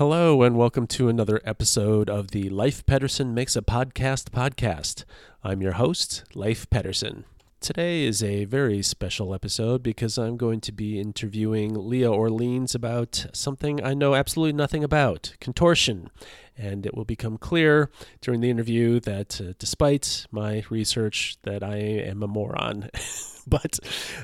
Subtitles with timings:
[0.00, 5.04] Hello, and welcome to another episode of the Leif Pedersen Makes a Podcast podcast.
[5.44, 7.26] I'm your host, Leif Pedersen.
[7.60, 13.26] Today is a very special episode because I'm going to be interviewing Leah Orleans about
[13.34, 16.08] something I know absolutely nothing about contortion.
[16.56, 17.90] And it will become clear
[18.22, 22.88] during the interview that uh, despite my research that I am a moron.
[23.46, 23.78] but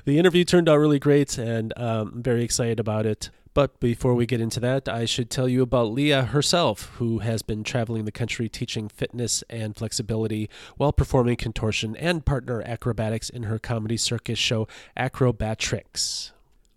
[0.07, 3.29] the interview turned out really great and um, I'm very excited about it.
[3.57, 7.41] But before we get into that, I should tell you about Leah herself, who has
[7.41, 13.45] been traveling the country teaching fitness and flexibility while performing contortion and partner acrobatics in
[13.45, 16.33] her comedy circus show Acrobatrix.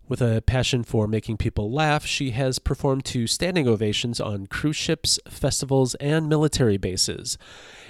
[0.08, 4.74] With a passion for making people laugh, she has performed to standing ovations on cruise
[4.74, 7.36] ships, festivals, and military bases.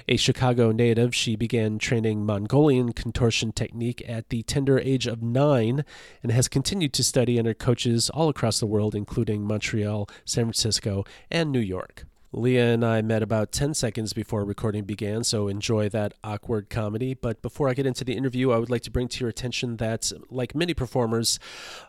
[0.08, 5.84] A Chicago native, she began training Mongolian contortion technique at the tender age of nine
[6.22, 11.04] and has continued to study under coaches all across the world, including Montreal, San Francisco,
[11.30, 12.06] and New York.
[12.32, 17.12] Leah and I met about 10 seconds before recording began, so enjoy that awkward comedy.
[17.12, 19.78] But before I get into the interview, I would like to bring to your attention
[19.78, 21.40] that, like many performers,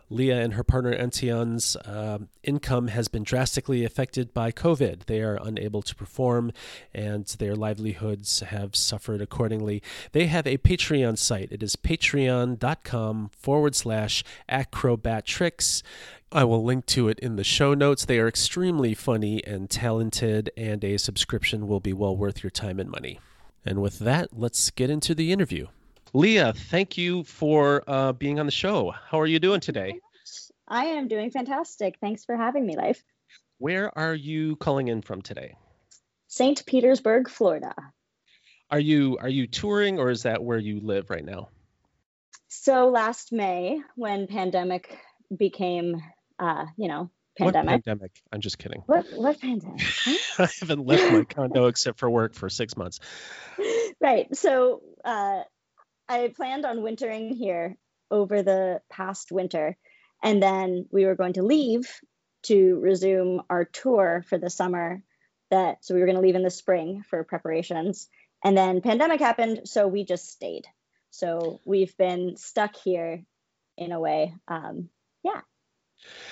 [0.09, 5.05] Leah and her partner Etienne's uh, income has been drastically affected by COVID.
[5.05, 6.53] They are unable to perform,
[6.91, 9.83] and their livelihoods have suffered accordingly.
[10.11, 11.51] They have a Patreon site.
[11.51, 15.83] It is patreon.com forward slash acrobatrix.
[16.33, 18.05] I will link to it in the show notes.
[18.05, 22.79] They are extremely funny and talented, and a subscription will be well worth your time
[22.79, 23.19] and money.
[23.65, 25.67] And with that, let's get into the interview.
[26.13, 28.91] Leah, thank you for uh, being on the show.
[29.09, 29.99] How are you doing today?
[30.69, 31.97] I am doing fantastic.
[31.99, 33.03] Thanks for having me, Leif.
[33.57, 35.55] Where are you calling in from today?
[36.27, 36.65] St.
[36.65, 37.75] Petersburg, Florida.
[38.69, 41.49] Are you are you touring or is that where you live right now?
[42.47, 44.97] So last May, when pandemic
[45.37, 46.01] became
[46.41, 47.65] uh, you know, pandemic.
[47.65, 48.11] What pandemic?
[48.33, 48.83] I'm just kidding.
[48.87, 49.81] What what pandemic?
[50.39, 52.99] I haven't left my condo except for work for six months.
[53.99, 54.35] Right.
[54.35, 55.41] So uh,
[56.09, 57.77] I planned on wintering here
[58.09, 59.77] over the past winter,
[60.23, 61.87] and then we were going to leave
[62.43, 65.03] to resume our tour for the summer.
[65.51, 68.09] That so we were going to leave in the spring for preparations,
[68.43, 70.65] and then pandemic happened, so we just stayed.
[71.11, 73.23] So we've been stuck here
[73.77, 74.33] in a way.
[74.47, 74.89] Um,
[75.23, 75.41] yeah.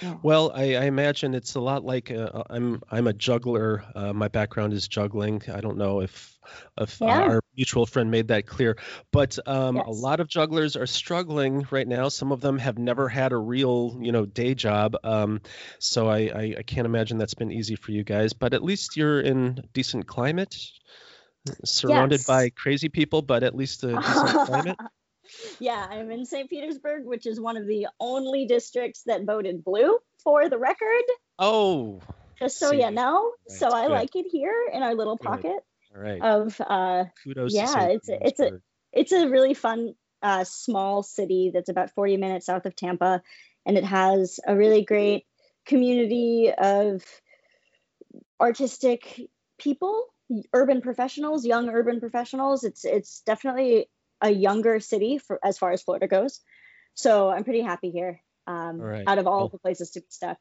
[0.01, 0.15] Yeah.
[0.23, 2.81] Well, I, I, imagine it's a lot like uh, uh, I'm.
[2.89, 3.83] I'm a juggler.
[3.95, 5.41] Uh, my background is juggling.
[5.53, 6.37] I don't know if
[6.79, 7.21] if yeah.
[7.21, 8.77] our mutual friend made that clear,
[9.11, 9.85] but um, yes.
[9.87, 12.09] a lot of jugglers are struggling right now.
[12.09, 14.95] Some of them have never had a real, you know, day job.
[15.03, 15.41] Um,
[15.79, 18.33] so I, I, I can't imagine that's been easy for you guys.
[18.33, 20.55] But at least you're in decent climate,
[21.65, 22.27] surrounded yes.
[22.27, 24.77] by crazy people, but at least a decent climate.
[25.59, 26.49] yeah, I'm in St.
[26.49, 31.03] Petersburg, which is one of the only districts that voted blue for the record.
[31.37, 31.99] Oh.
[32.39, 32.81] Just so see.
[32.81, 33.33] you know.
[33.49, 33.93] Right, so I good.
[33.93, 35.63] like it here in our little pocket
[36.21, 38.61] of uh kudos yeah, it's a, it's a
[38.93, 43.21] it's a really fun uh small city that's about 40 minutes south of Tampa
[43.65, 45.25] and it has a really great
[45.65, 47.03] community of
[48.39, 49.19] artistic
[49.57, 50.05] people
[50.53, 53.89] urban professionals young urban professionals it's it's definitely
[54.21, 56.41] a younger city for as far as Florida goes.
[56.93, 58.21] So I'm pretty happy here.
[58.47, 59.03] Um, right.
[59.07, 60.39] Out of all well, the places to be stuck.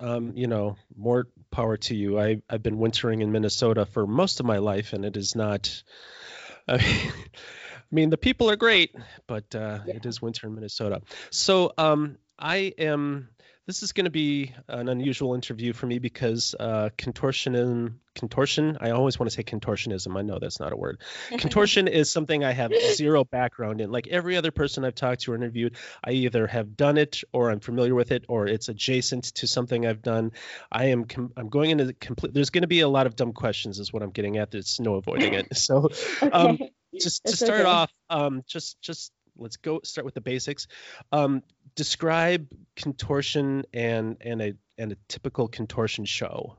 [0.00, 2.18] Um, you know, more power to you.
[2.18, 5.82] I I've been wintering in Minnesota for most of my life, and it is not.
[6.66, 8.96] I mean, I mean the people are great,
[9.26, 9.96] but uh, yeah.
[9.96, 11.02] it is winter in Minnesota.
[11.30, 13.28] So um, I am
[13.70, 18.76] this is going to be an unusual interview for me because uh, contortion, contortion.
[18.80, 20.18] I always want to say contortionism.
[20.18, 21.00] I know that's not a word.
[21.38, 23.92] Contortion is something I have zero background in.
[23.92, 27.52] Like every other person I've talked to or interviewed, I either have done it or
[27.52, 30.32] I'm familiar with it or it's adjacent to something I've done.
[30.72, 32.34] I am com- I'm going into complete.
[32.34, 34.50] There's going to be a lot of dumb questions, is what I'm getting at.
[34.50, 35.56] There's no avoiding it.
[35.56, 35.90] So,
[36.32, 36.72] um, okay.
[37.00, 37.70] just to start okay.
[37.70, 40.66] off, um, just just let's go start with the basics.
[41.12, 41.42] Um,
[41.74, 46.56] describe contortion and and a and a typical contortion show.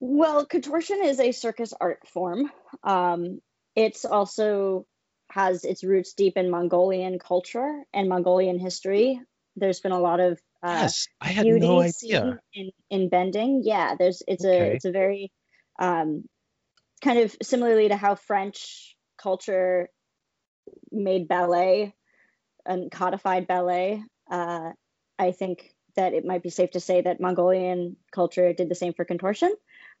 [0.00, 2.50] Well, contortion is a circus art form.
[2.82, 3.40] Um,
[3.74, 4.86] it's also
[5.30, 9.20] has its roots deep in Mongolian culture and Mongolian history.
[9.56, 13.62] There's been a lot of uh, yes, I had no idea in, in bending.
[13.64, 14.58] Yeah, there's it's okay.
[14.58, 15.32] a it's a very
[15.78, 16.24] um,
[17.02, 19.88] kind of similarly to how French culture
[20.90, 21.94] made ballet
[22.66, 24.02] and codified ballet.
[24.30, 24.72] Uh,
[25.18, 28.92] I think that it might be safe to say that Mongolian culture did the same
[28.92, 29.52] for contortion.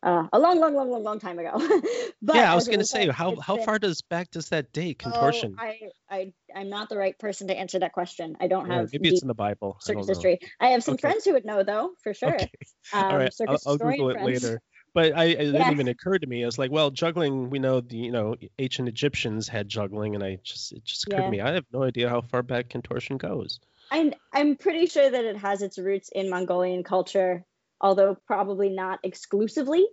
[0.02, 1.52] Uh, a long, long, long, long, long time ago.
[2.22, 4.70] but yeah, I was going to say, how how been, far does back does that
[4.72, 5.56] date contortion?
[5.58, 5.80] Oh, I
[6.10, 8.36] I I'm not the right person to answer that question.
[8.38, 8.92] I don't have.
[8.92, 9.78] Yeah, maybe it's in the Bible.
[9.80, 10.38] Circus history.
[10.60, 11.00] I have some okay.
[11.00, 12.34] friends who would know though, for sure.
[12.34, 12.50] Okay.
[12.92, 14.42] Um, All right, I'll, I'll Google it friends.
[14.42, 14.62] later.
[14.96, 16.42] But I, it didn't even occur to me.
[16.42, 17.50] I was like, well, juggling.
[17.50, 21.18] We know the you know ancient Egyptians had juggling, and I just it just occurred
[21.18, 21.24] yeah.
[21.26, 21.40] to me.
[21.42, 23.60] I have no idea how far back contortion goes.
[23.90, 27.44] I'm I'm pretty sure that it has its roots in Mongolian culture,
[27.78, 29.86] although probably not exclusively.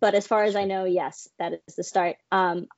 [0.00, 2.14] But as far as I know, yes, that is the start.
[2.30, 2.68] Um,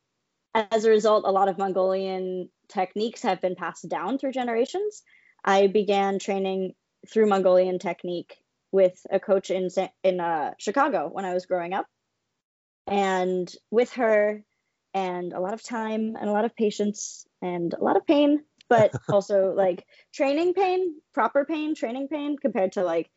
[0.55, 5.03] as a result, a lot of Mongolian techniques have been passed down through generations.
[5.45, 6.73] I began training
[7.07, 8.39] through Mongolian technique
[8.75, 9.69] with a coach in
[10.03, 11.87] in uh, Chicago when I was growing up,
[12.87, 14.43] and with her,
[14.93, 18.45] and a lot of time and a lot of patience and a lot of pain
[18.69, 23.11] but also like training pain, proper pain, training pain compared to like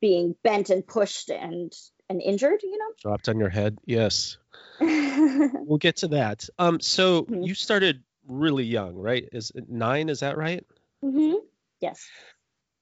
[0.00, 1.72] being bent and pushed and
[2.08, 2.92] and injured, you know?
[3.00, 3.78] Dropped on your head.
[3.86, 4.36] Yes.
[4.80, 6.48] we'll get to that.
[6.58, 7.42] Um so mm-hmm.
[7.42, 9.28] you started really young, right?
[9.32, 10.64] Is 9 is that right?
[11.04, 11.36] Mhm.
[11.80, 12.06] Yes.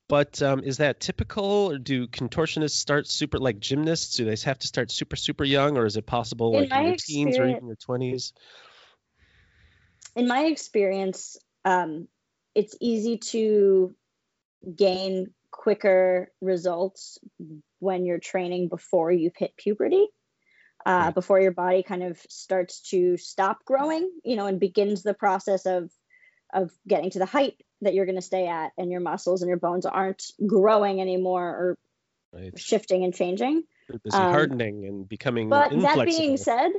[0.09, 4.17] But um, is that typical, or do contortionists start super like gymnasts?
[4.17, 6.87] Do they have to start super super young, or is it possible in like in
[6.87, 8.33] your teens or even your twenties?
[10.17, 12.09] In my experience, um,
[12.55, 13.95] it's easy to
[14.75, 17.19] gain quicker results
[17.79, 20.07] when you're training before you've hit puberty.
[20.87, 25.13] Uh, before your body kind of starts to stop growing, you know, and begins the
[25.13, 25.91] process of
[26.55, 29.49] of getting to the height that you're going to stay at, and your muscles and
[29.49, 31.79] your bones aren't growing anymore or
[32.33, 32.59] right.
[32.59, 33.65] shifting and changing.
[33.89, 35.49] Busy um, hardening and becoming.
[35.49, 36.05] But inflexible.
[36.05, 36.71] that being said,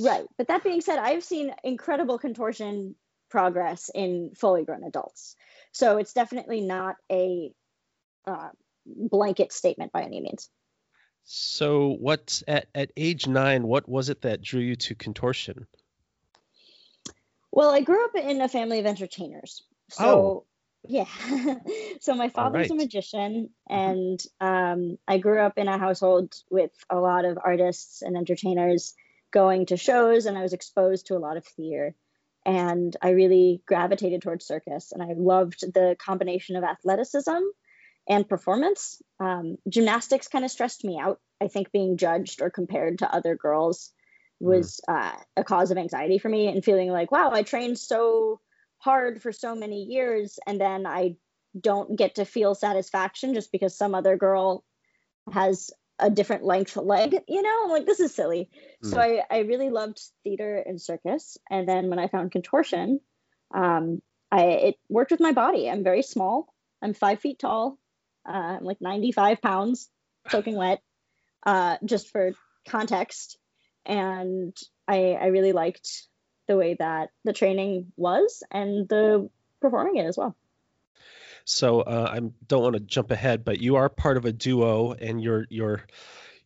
[0.00, 0.26] right.
[0.38, 2.94] But that being said, I've seen incredible contortion
[3.30, 5.34] progress in fully grown adults.
[5.72, 7.52] So it's definitely not a
[8.26, 8.50] uh,
[8.86, 10.48] blanket statement by any means.
[11.24, 15.66] So, what at, at age nine, what was it that drew you to contortion?
[17.50, 19.62] Well, I grew up in a family of entertainers.
[19.90, 20.44] So, oh.
[20.84, 21.06] yeah.
[22.00, 22.70] so, my father's right.
[22.70, 23.74] a magician, mm-hmm.
[23.74, 28.94] and um, I grew up in a household with a lot of artists and entertainers
[29.32, 31.94] going to shows, and I was exposed to a lot of theater
[32.46, 34.92] and I really gravitated towards circus.
[34.92, 37.40] And I loved the combination of athleticism
[38.08, 39.00] and performance.
[39.18, 41.20] Um, gymnastics kind of stressed me out.
[41.40, 43.90] I think being judged or compared to other girls
[44.40, 44.94] was mm.
[44.94, 48.40] uh, a cause of anxiety for me, and feeling like, wow, I trained so
[48.84, 51.16] hard for so many years, and then I
[51.58, 54.64] don't get to feel satisfaction just because some other girl
[55.32, 58.50] has a different length leg, you know, I'm like, this is silly.
[58.84, 58.90] Mm.
[58.90, 61.38] So I, I really loved theater and circus.
[61.50, 63.00] And then when I found contortion,
[63.54, 65.70] um, I, it worked with my body.
[65.70, 66.52] I'm very small.
[66.82, 67.78] I'm five feet tall.
[68.28, 69.88] Uh, I'm like 95 pounds,
[70.28, 70.82] soaking wet,
[71.46, 72.32] uh, just for
[72.68, 73.38] context.
[73.86, 74.56] And
[74.88, 75.88] I, I really liked
[76.46, 79.28] the way that the training was and the
[79.60, 80.36] performing it as well.
[81.44, 84.92] So uh, I don't want to jump ahead, but you are part of a duo,
[84.92, 85.82] and your your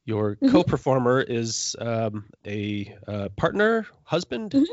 [0.05, 0.51] your mm-hmm.
[0.51, 4.53] co-performer is um, a uh, partner, husband.
[4.53, 4.73] Mm-hmm.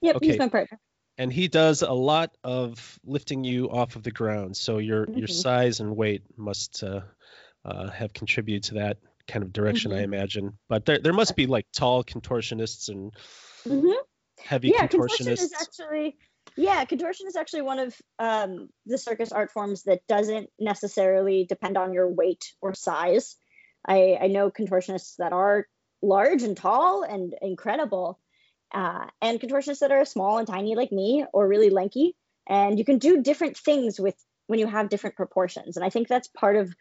[0.00, 0.26] Yep, okay.
[0.26, 0.80] he's my partner.
[1.18, 4.56] And he does a lot of lifting you off of the ground.
[4.56, 5.18] So your mm-hmm.
[5.18, 7.02] your size and weight must uh,
[7.64, 8.98] uh, have contributed to that
[9.28, 10.14] kind of direction, I mm-hmm.
[10.14, 10.58] imagine.
[10.68, 13.12] But there there must be like tall contortionists and
[13.64, 13.92] mm-hmm.
[14.42, 15.16] Heavy yeah, contortionists.
[15.16, 16.16] Contortion is actually
[16.56, 21.76] yeah, contortion is actually one of um, the circus art forms that doesn't necessarily depend
[21.76, 23.36] on your weight or size.
[23.86, 25.66] I, I know contortionists that are
[26.02, 28.18] large and tall and incredible,
[28.74, 32.16] uh, and contortionists that are small and tiny like me or really lanky.
[32.46, 35.76] And you can do different things with when you have different proportions.
[35.76, 36.74] And I think that's part of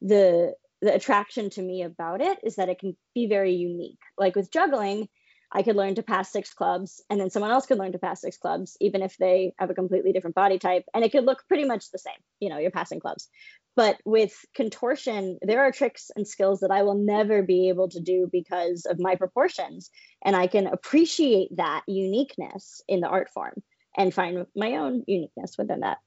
[0.00, 3.98] the the attraction to me about it is that it can be very unique.
[4.18, 5.08] Like with juggling,
[5.52, 8.20] I could learn to pass six clubs, and then someone else could learn to pass
[8.20, 10.84] six clubs, even if they have a completely different body type.
[10.94, 12.18] And it could look pretty much the same.
[12.40, 13.28] You know, you're passing clubs.
[13.76, 18.00] But with contortion, there are tricks and skills that I will never be able to
[18.00, 19.90] do because of my proportions.
[20.24, 23.62] And I can appreciate that uniqueness in the art form
[23.96, 25.98] and find my own uniqueness within that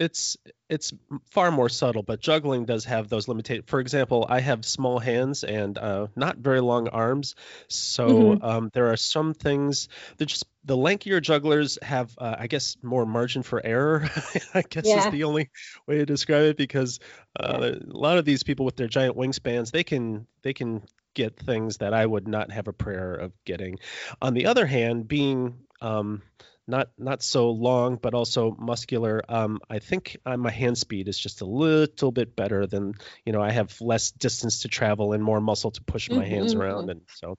[0.00, 0.38] it's
[0.70, 0.94] it's
[1.26, 3.66] far more subtle, but juggling does have those limitations.
[3.68, 7.34] For example, I have small hands and uh, not very long arms,
[7.68, 8.44] so mm-hmm.
[8.44, 13.04] um, there are some things that just the lankier jugglers have, uh, I guess, more
[13.04, 14.08] margin for error.
[14.54, 15.06] I guess yeah.
[15.06, 15.50] is the only
[15.86, 16.98] way to describe it because
[17.38, 17.68] uh, yeah.
[17.68, 21.78] a lot of these people with their giant wingspans, they can they can get things
[21.78, 23.78] that I would not have a prayer of getting.
[24.22, 26.22] On the other hand, being um,
[26.66, 29.22] not not so long, but also muscular.
[29.28, 33.32] Um, I think uh, my hand speed is just a little bit better than you
[33.32, 33.42] know.
[33.42, 36.24] I have less distance to travel and more muscle to push my mm-hmm.
[36.24, 37.36] hands around, and so.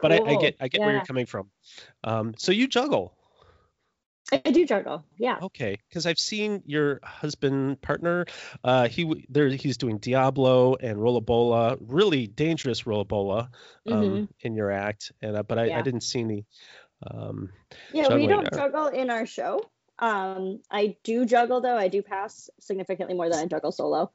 [0.00, 0.28] But cool.
[0.28, 0.86] I, I, get I get yeah.
[0.86, 1.50] where you're coming from.
[2.04, 3.16] Um, so you juggle.
[4.32, 5.04] I do juggle.
[5.18, 5.38] Yeah.
[5.42, 8.24] Okay, because I've seen your husband partner.
[8.64, 13.50] Uh, he there he's doing diabolo and rola bola, really dangerous rola bola,
[13.90, 14.24] um, mm-hmm.
[14.40, 15.78] in your act, and uh, but I, yeah.
[15.78, 16.44] I, didn't see any.
[17.10, 17.50] Um,
[17.92, 19.60] yeah, we don't juggle in our show.
[19.98, 21.76] Um, I do juggle though.
[21.76, 24.10] I do pass significantly more than I juggle solo.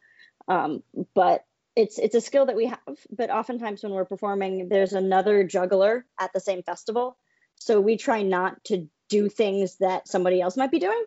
[0.47, 2.79] Um, but it's it's a skill that we have.
[3.09, 7.17] But oftentimes when we're performing, there's another juggler at the same festival,
[7.55, 11.03] so we try not to do things that somebody else might be doing.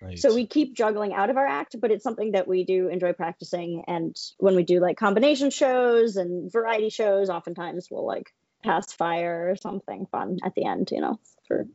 [0.00, 0.18] Right.
[0.18, 3.12] So we keep juggling out of our act, but it's something that we do enjoy
[3.12, 3.84] practicing.
[3.86, 9.50] And when we do like combination shows and variety shows, oftentimes we'll like pass fire
[9.50, 11.66] or something fun at the end, you know, for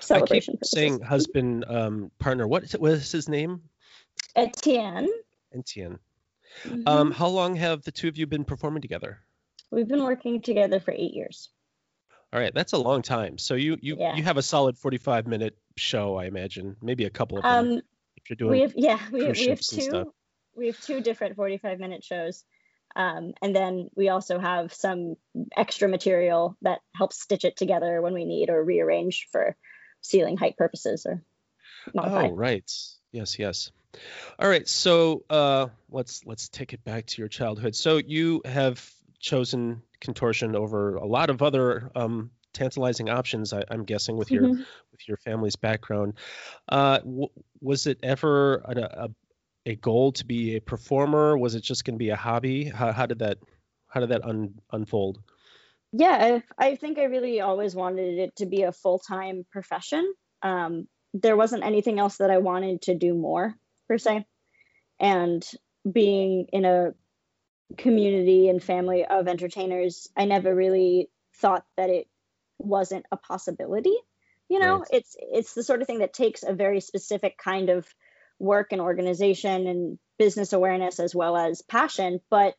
[0.00, 0.54] celebration.
[0.54, 2.46] I keep saying husband, um, partner.
[2.46, 3.62] was his name?
[4.36, 5.08] Etienne.
[5.52, 5.98] Etienne.
[6.64, 6.82] Mm-hmm.
[6.86, 9.18] Um, how long have the two of you been performing together?
[9.70, 11.48] We've been working together for eight years.
[12.32, 13.38] All right, that's a long time.
[13.38, 14.14] So you you yeah.
[14.14, 16.76] you have a solid 45 minute show, I imagine.
[16.80, 17.72] Maybe a couple of them.
[17.72, 17.82] Um,
[18.16, 20.12] if you're doing we have yeah, we have, we have two
[20.54, 22.44] we have two different 45 minute shows.
[22.96, 25.16] Um, and then we also have some
[25.56, 29.56] extra material that helps stitch it together when we need or rearrange for
[30.00, 31.22] ceiling height purposes or
[31.94, 32.28] modify.
[32.28, 32.70] Oh, right.
[33.12, 33.70] Yes, yes.
[34.38, 34.68] All right.
[34.68, 37.74] So uh, let's let's take it back to your childhood.
[37.74, 43.52] So you have chosen contortion over a lot of other um, tantalizing options.
[43.52, 44.62] I, am guessing with your mm-hmm.
[44.92, 46.14] with your family's background.
[46.68, 47.28] Uh, w-
[47.60, 49.08] was it ever a, a,
[49.66, 51.36] a, goal to be a performer?
[51.36, 52.64] Was it just going to be a hobby?
[52.64, 53.38] How, how, did that
[53.88, 55.20] how did that un, unfold?
[55.92, 60.12] Yeah, I, I, think I really always wanted it to be a full time profession.
[60.42, 63.54] Um, there wasn't anything else that I wanted to do more
[63.88, 64.24] per se,
[65.00, 65.44] and
[65.90, 66.94] being in a
[67.76, 72.06] community and family of entertainers, I never really thought that it
[72.58, 73.94] wasn't a possibility.
[74.48, 74.88] You know, right.
[74.92, 77.86] it's it's the sort of thing that takes a very specific kind of
[78.40, 82.20] work and organization and business awareness as well as passion.
[82.30, 82.54] But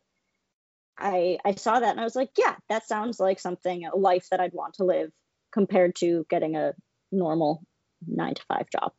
[0.97, 4.27] I I saw that and I was like, yeah, that sounds like something a life
[4.31, 5.11] that I'd want to live
[5.51, 6.73] compared to getting a
[7.11, 7.63] normal
[8.07, 8.93] nine to five job.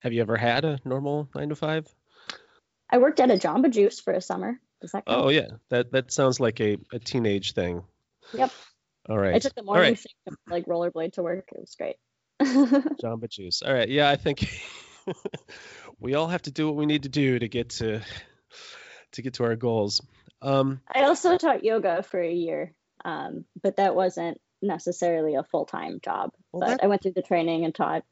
[0.00, 1.86] Have you ever had a normal nine to five?
[2.90, 4.60] I worked at a Jamba Juice for a summer.
[4.80, 5.24] Does that count?
[5.24, 7.82] Oh yeah, that that sounds like a, a teenage thing.
[8.32, 8.50] Yep.
[9.08, 9.34] All right.
[9.34, 9.98] I took the morning right.
[9.98, 10.14] shift
[10.48, 11.48] like rollerblade to work.
[11.52, 11.96] It was great.
[12.42, 13.62] Jamba Juice.
[13.62, 13.88] All right.
[13.88, 14.48] Yeah, I think
[16.04, 18.02] we all have to do what we need to do to get to
[19.12, 20.02] to get to our goals.
[20.42, 25.64] Um, I also taught yoga for a year, um, but that wasn't necessarily a full
[25.64, 26.30] time job.
[26.52, 28.04] Well, but that, I went through the training and taught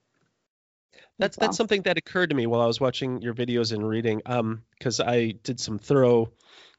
[1.19, 1.49] that's well.
[1.49, 4.23] that's something that occurred to me while I was watching your videos and reading.
[4.25, 6.33] Um, because I did some thorough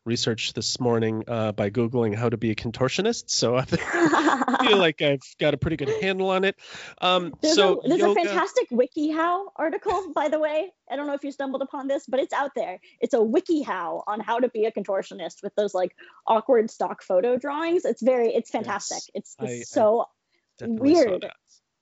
[0.05, 3.29] research this morning uh, by googling how to be a contortionist.
[3.29, 3.65] So I
[4.65, 6.55] feel like I've got a pretty good handle on it.
[7.01, 8.21] Um, there's so a, there's yoga...
[8.21, 10.71] a fantastic WikiHow article, by the way.
[10.89, 12.79] I don't know if you stumbled upon this, but it's out there.
[12.99, 15.95] It's a WikiHow on how to be a contortionist with those like
[16.27, 17.85] awkward stock photo drawings.
[17.85, 18.97] It's very, it's fantastic.
[18.97, 20.05] Yes, it's, it's I, so
[20.61, 21.25] I weird.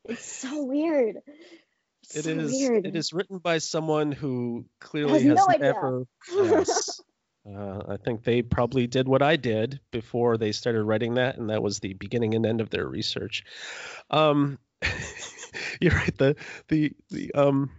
[0.06, 1.18] It's so weird.
[2.13, 2.51] It so is.
[2.51, 2.86] Weird.
[2.86, 6.08] It is written by someone who clearly has, has no never.
[6.34, 7.01] Yes.
[7.48, 11.50] uh, I think they probably did what I did before they started writing that, and
[11.50, 13.44] that was the beginning and end of their research.
[14.10, 14.60] Um,
[15.82, 16.18] you're right.
[16.18, 16.36] The
[16.68, 17.72] the the um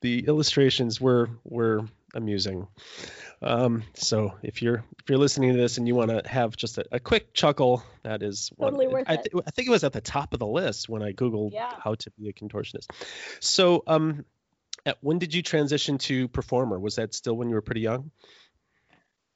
[0.00, 2.66] the illustrations were were amusing.
[3.42, 6.78] Um, so if you're if you're listening to this and you want to have just
[6.78, 9.28] a, a, quick chuckle, that is totally one, worth I, it.
[9.46, 11.72] I think it was at the top of the list when I googled yeah.
[11.82, 12.86] how to be a contortionist.
[13.40, 14.24] So um,
[14.84, 16.78] at, when did you transition to performer?
[16.78, 18.10] Was that still when you were pretty young?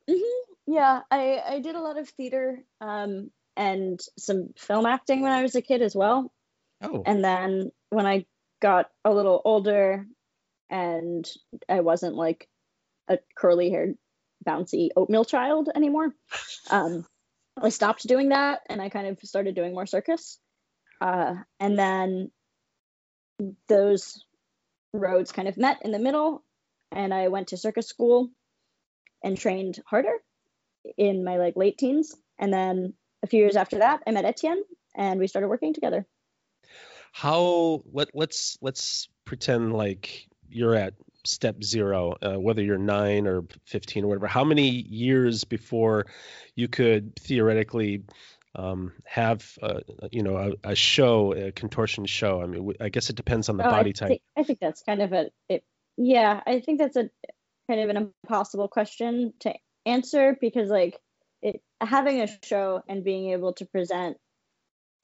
[0.09, 0.73] Mm-hmm.
[0.73, 5.43] Yeah, I I did a lot of theater um, and some film acting when I
[5.43, 6.33] was a kid as well.
[6.83, 7.03] Oh.
[7.07, 8.27] And then when I
[8.61, 10.07] got a little older
[10.71, 11.29] and
[11.69, 12.49] I wasn't like
[13.09, 13.97] a curly haired,
[14.47, 16.15] bouncy oatmeal child anymore.
[16.71, 17.05] Um,
[17.61, 20.39] I stopped doing that and I kind of started doing more circus.
[20.99, 22.31] Uh, and then
[23.69, 24.25] those
[24.95, 26.43] roads kind of met in the middle,
[26.91, 28.31] and I went to circus school
[29.25, 30.13] and trained harder
[30.97, 32.15] in my like late teens.
[32.39, 34.63] And then a few years after that, I met Etienne
[34.95, 36.07] and we started working together.
[37.13, 43.45] How let let's let's pretend like you're at step zero, uh, whether you're nine or
[43.67, 46.07] 15 or whatever, how many years before
[46.55, 48.03] you could theoretically
[48.55, 52.43] um, have uh, you know a, a, show, a contortion show?
[52.43, 54.09] I mean, I guess it depends on the oh, body I type.
[54.09, 55.65] Think, I think that's kind of a it,
[55.97, 56.41] yeah.
[56.47, 57.11] I think that's a
[57.69, 59.55] kind of an impossible question to
[59.87, 60.99] answer because like
[61.43, 64.17] it having a show and being able to present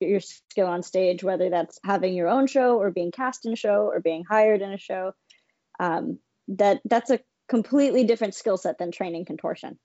[0.00, 3.56] your skill on stage, whether that's having your own show or being cast in a
[3.56, 5.12] show or being hired in a show,
[5.78, 9.78] um, that that's a completely different skill set than training contortion.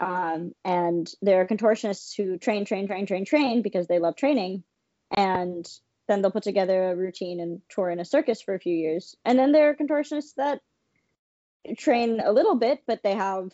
[0.00, 4.64] Um, and there are contortionists who train, train, train, train, train because they love training,
[5.16, 5.66] and
[6.06, 9.14] then they'll put together a routine and tour in a circus for a few years.
[9.24, 10.60] And then there are contortionists that
[11.76, 13.52] train a little bit, but they have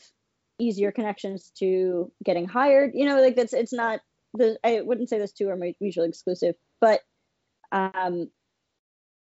[0.59, 2.93] easier connections to getting hired.
[2.95, 4.01] You know, like that's it's not
[4.35, 7.01] the I wouldn't say those two are mutually exclusive, but
[7.73, 8.31] um,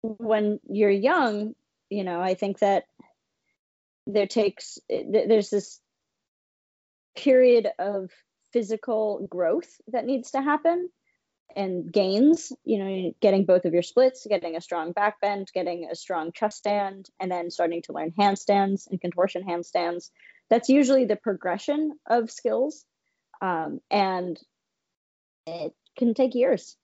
[0.02, 1.54] when you're young,
[1.90, 2.84] you know, I think that
[4.06, 5.80] there takes there's this
[7.16, 8.10] period of
[8.52, 10.88] physical growth that needs to happen
[11.54, 15.88] and gains you know getting both of your splits getting a strong back bend getting
[15.90, 20.10] a strong chest stand and then starting to learn handstands and contortion handstands.
[20.48, 22.84] That's usually the progression of skills
[23.40, 24.38] um, and
[25.46, 26.76] it can take years.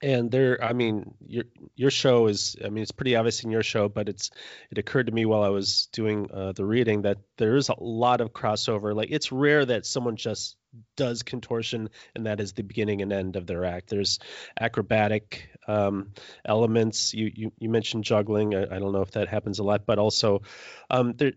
[0.00, 3.64] And there i mean your your show is i mean it's pretty obvious in your
[3.64, 4.30] show but it's
[4.70, 7.74] it occurred to me while i was doing uh, the reading that there is a
[7.82, 8.94] lot of crossover.
[8.94, 10.56] Like it's rare that someone just
[10.96, 14.18] does contortion and that is the beginning and end of their act there's
[14.60, 16.12] acrobatic um,
[16.44, 19.86] elements you, you you mentioned juggling I, I, don't know if that happens a lot
[19.86, 20.42] but also
[20.90, 21.32] um, there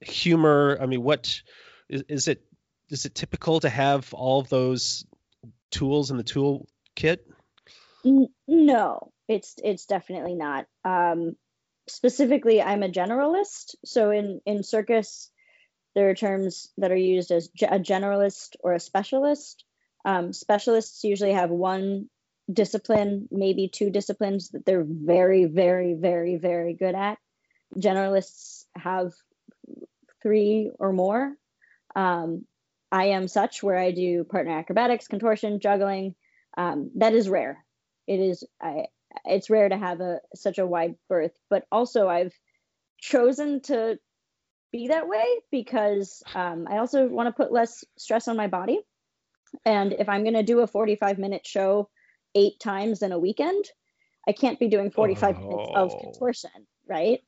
[0.00, 1.42] humor i mean what
[1.88, 2.44] is, is it
[2.90, 5.04] is it typical to have all those
[5.70, 7.26] tools in the tool kit
[8.46, 10.66] no, it's it's definitely not.
[10.84, 11.36] Um,
[11.88, 13.74] specifically, I'm a generalist.
[13.84, 15.30] So in in circus,
[15.94, 19.64] there are terms that are used as a generalist or a specialist.
[20.04, 22.08] Um, specialists usually have one
[22.52, 27.18] discipline, maybe two disciplines that they're very, very, very, very good at.
[27.76, 29.12] Generalists have
[30.22, 31.34] three or more.
[31.96, 32.44] Um,
[32.92, 36.14] I am such where I do partner acrobatics, contortion, juggling.
[36.56, 37.64] Um, that is rare
[38.06, 38.86] it is I
[39.24, 42.34] it's rare to have a such a wide berth, but also I've
[42.98, 43.98] chosen to
[44.74, 48.80] be that way because um, I also want to put less stress on my body.
[49.64, 51.88] And if I'm going to do a 45 minute show
[52.34, 53.64] eight times in a weekend,
[54.26, 55.48] I can't be doing 45 oh.
[55.48, 55.98] minutes of oh.
[56.00, 56.50] contortion,
[56.88, 57.20] right?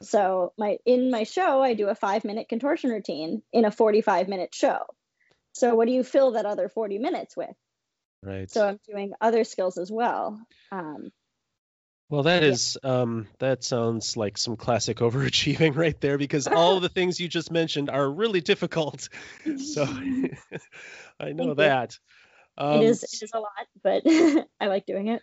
[0.00, 4.28] So my in my show, I do a five minute contortion routine in a 45
[4.28, 4.78] minute show.
[5.54, 7.56] So what do you fill that other 40 minutes with?
[8.22, 8.48] Right.
[8.48, 10.40] So I'm doing other skills as well.
[10.70, 11.10] Um,
[12.08, 16.88] well, that is um, that sounds like some classic overachieving right there, because all the
[16.88, 19.08] things you just mentioned are really difficult.
[19.58, 19.84] So
[21.20, 21.98] I know Thank that.
[22.58, 24.02] Um, it is it is a lot, but
[24.60, 25.22] I like doing it.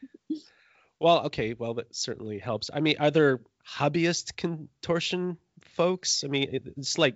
[1.00, 2.70] Well, okay, well that certainly helps.
[2.74, 6.24] I mean, are there hobbyist contortion folks?
[6.24, 7.16] I mean, it's like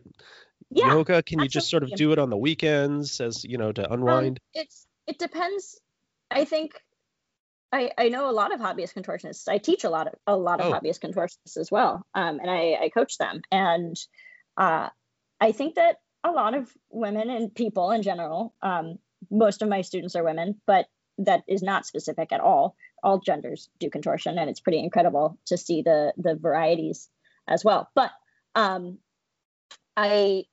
[0.70, 1.24] yeah, yoga.
[1.24, 4.00] Can you just sort of do it on the weekends as you know to um,
[4.00, 4.40] unwind?
[4.40, 5.80] Um, it's it depends.
[6.30, 6.74] I think
[7.72, 9.48] I, I know a lot of hobbyist contortionists.
[9.48, 10.72] I teach a lot of a lot of oh.
[10.74, 13.42] hobbyist contortionists as well, um, and I, I coach them.
[13.52, 13.96] And
[14.56, 14.90] uh,
[15.42, 19.00] I think that a lot of women and people in general, um,
[19.30, 20.88] most of my students are women, but
[21.20, 22.76] that is not specific at all.
[23.04, 27.10] All genders do contortion, and it's pretty incredible to see the the varieties
[27.48, 27.90] as well.
[27.96, 28.12] But
[28.56, 29.00] um,
[29.96, 30.46] I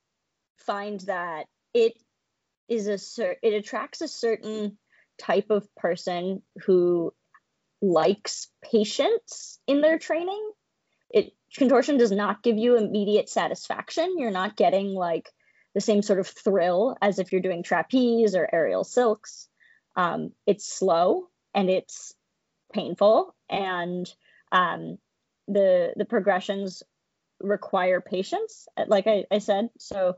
[0.59, 1.95] find that it
[2.69, 4.79] is a cer- it attracts a certain
[5.19, 7.13] type of person who
[7.81, 10.51] likes patience in their training.
[11.11, 14.17] It contortion does not give you immediate satisfaction.
[14.19, 15.29] You're not getting like
[15.75, 19.49] the same sort of thrill as if you're doing trapeze or aerial silks.
[19.97, 22.15] Um, it's slow and it's
[22.73, 24.13] painful, and
[24.51, 24.99] um,
[25.47, 26.83] the the progressions
[27.41, 29.69] require patience, like I, I said.
[29.79, 30.17] So,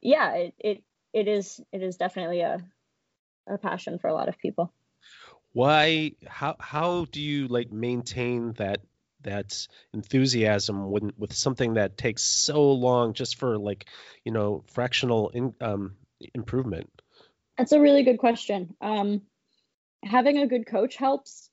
[0.00, 2.64] yeah, it, it it is it is definitely a
[3.46, 4.72] a passion for a lot of people.
[5.52, 8.80] Why how how do you like maintain that
[9.22, 13.86] that enthusiasm when with something that takes so long just for like
[14.24, 15.96] you know fractional in, um,
[16.34, 16.90] improvement?
[17.58, 18.74] That's a really good question.
[18.80, 19.22] Um,
[20.04, 21.48] having a good coach helps.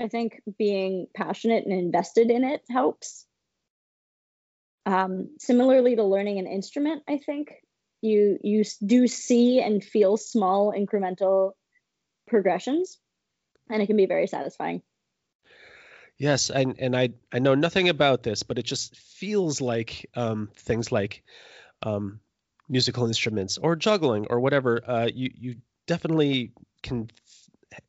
[0.00, 3.26] I think being passionate and invested in it helps.
[4.86, 7.52] Um, similarly to learning an instrument i think
[8.02, 11.52] you you do see and feel small incremental
[12.26, 12.98] progressions
[13.68, 14.82] and it can be very satisfying
[16.16, 20.48] yes and and i i know nothing about this but it just feels like um,
[20.56, 21.22] things like
[21.82, 22.20] um,
[22.68, 27.10] musical instruments or juggling or whatever uh, you you definitely can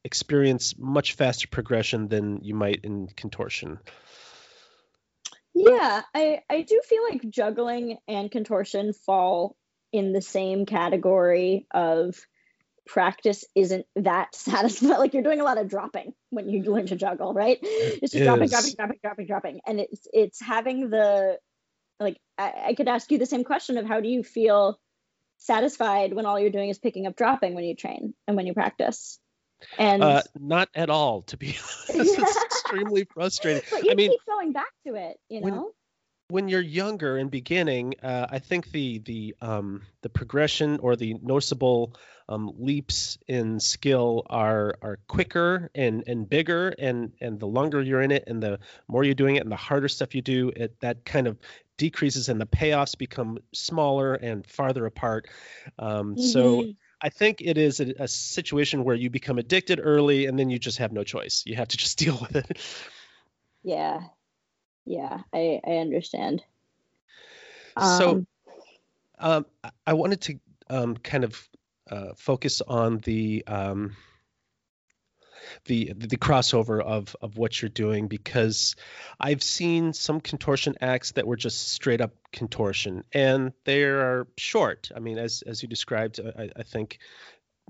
[0.04, 3.80] experience much faster progression than you might in contortion.
[5.54, 9.56] Yeah, I I do feel like juggling and contortion fall
[9.91, 12.15] in the same category of
[12.88, 14.97] practice isn't that satisfying.
[14.97, 17.58] Like you're doing a lot of dropping when you learn to juggle, right?
[17.62, 21.38] It's just dropping, dropping, dropping, dropping, dropping, and it's it's having the
[21.99, 24.80] like I, I could ask you the same question of how do you feel
[25.38, 28.54] satisfied when all you're doing is picking up dropping when you train and when you
[28.54, 29.19] practice?
[29.77, 31.58] And uh, not at all to be
[31.93, 32.17] honest.
[32.17, 33.62] It's extremely frustrating.
[33.69, 35.45] But you i mean keep going back to it you know?
[35.45, 35.71] when
[36.48, 41.96] you're younger and beginning uh, i think the the um the progression or the noticeable
[42.30, 48.02] um, leaps in skill are are quicker and and bigger and and the longer you're
[48.02, 50.80] in it and the more you're doing it and the harder stuff you do it
[50.80, 51.38] that kind of
[51.78, 55.28] decreases and the payoffs become smaller and farther apart
[55.78, 56.22] um, mm-hmm.
[56.22, 56.65] so
[57.02, 60.60] I think it is a, a, situation where you become addicted early and then you
[60.60, 61.41] just have no choice.
[61.48, 62.60] You have to just deal with it.
[63.63, 64.02] Yeah.
[64.86, 66.44] Yeah, I, I understand.
[67.80, 68.28] So um,
[69.20, 70.39] um I wanted to
[70.70, 71.50] um, kind of
[71.89, 73.96] uh, focus on the um,
[75.65, 78.76] the the crossover of of what you're doing because
[79.20, 84.91] I've seen some contortion acts that were just straight up contortion and they are short.
[84.96, 87.00] I mean, as as you described, I, I think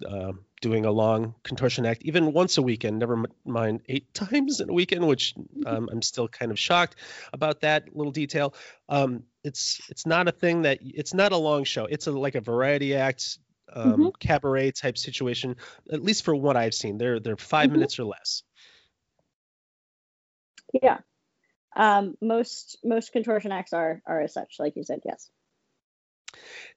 [0.07, 4.69] uh, doing a long contortion act, even once a weekend, never mind eight times in
[4.69, 5.33] a weekend, which
[5.65, 6.95] um, I'm still kind of shocked
[7.33, 8.53] about that little detail.
[8.89, 11.85] Um, it's it's not a thing that it's not a long show.
[11.85, 13.39] It's a, like a variety act
[13.73, 14.07] um, mm-hmm.
[14.19, 15.55] cabaret type situation.
[15.91, 17.73] At least for what I've seen, they're they're 5 mm-hmm.
[17.73, 18.43] minutes or less.
[20.81, 20.99] Yeah,
[21.75, 25.01] um, most most contortion acts are are as such, like you said.
[25.05, 25.29] Yes.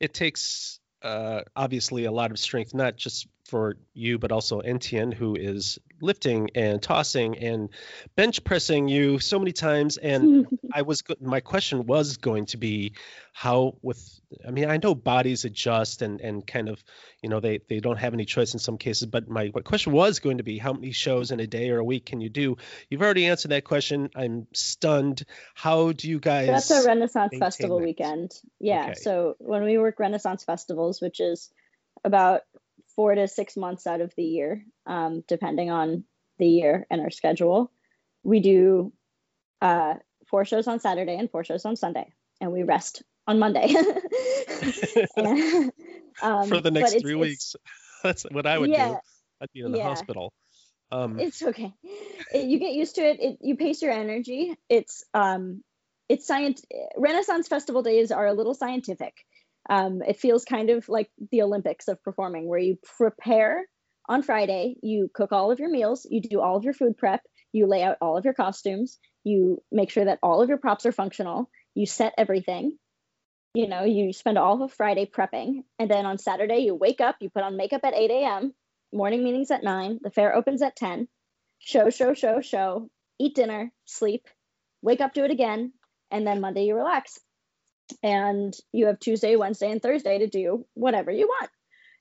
[0.01, 5.13] It takes uh, obviously a lot of strength, not just for you, but also Etienne,
[5.13, 7.69] who is lifting and tossing and
[8.17, 9.99] bench pressing you so many times.
[9.99, 12.95] And I was, my question was going to be
[13.35, 16.83] how, with, I mean, I know bodies adjust and, and kind of,
[17.23, 20.21] you know, they, they don't have any choice in some cases, but my question was
[20.21, 22.57] going to be how many shows in a day or a week can you do?
[22.89, 24.09] You've already answered that question.
[24.17, 25.25] I'm stunned.
[25.55, 26.47] How do you guys?
[26.47, 27.85] That's a Renaissance Festival that?
[27.85, 28.33] weekend.
[28.59, 28.85] Yeah.
[28.85, 28.95] Okay.
[28.95, 31.51] So when we work Renaissance festivals, which is
[32.05, 32.43] about
[32.97, 36.05] four to six months out of the year, um, depending on
[36.39, 37.71] the year and our schedule.
[38.23, 38.93] We do
[39.61, 39.95] uh,
[40.29, 43.75] four shows on Saturday and four shows on Sunday, and we rest on Monday.
[45.17, 45.73] and,
[46.23, 47.57] um, For the next three weeks.
[48.03, 48.99] That's what I would yeah, do.
[49.41, 49.85] I'd be in the yeah.
[49.85, 50.33] hospital.
[50.93, 51.73] Um, it's okay.
[52.33, 53.21] It, you get used to it.
[53.21, 53.39] it.
[53.41, 54.55] You pace your energy.
[54.69, 55.65] It's um,
[56.09, 56.63] it's science.
[56.97, 59.15] Renaissance Festival days are a little scientific.
[59.69, 63.65] Um, it feels kind of like the Olympics of performing, where you prepare
[64.09, 67.23] on Friday, you cook all of your meals, you do all of your food prep,
[67.53, 70.85] you lay out all of your costumes, you make sure that all of your props
[70.85, 72.77] are functional, you set everything.
[73.55, 77.17] You know, you spend all of Friday prepping, and then on Saturday, you wake up,
[77.21, 78.53] you put on makeup at 8 a.m.,
[78.93, 81.09] morning meetings at 9, the fair opens at 10,
[81.61, 84.27] show, show, show, show, eat dinner, sleep,
[84.83, 85.73] wake up, do it again,
[86.11, 87.19] and then Monday you relax
[88.03, 91.51] and you have Tuesday, Wednesday, and Thursday to do whatever you want.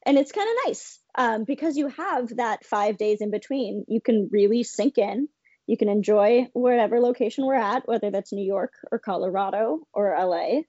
[0.05, 3.85] And it's kind of nice um, because you have that five days in between.
[3.87, 5.29] You can really sink in.
[5.65, 10.61] You can enjoy whatever location we're at, whether that's New York or Colorado or LA.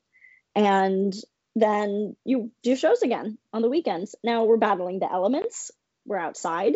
[0.54, 1.12] And
[1.56, 4.14] then you do shows again on the weekends.
[4.22, 5.72] Now we're battling the elements.
[6.06, 6.74] We're outside.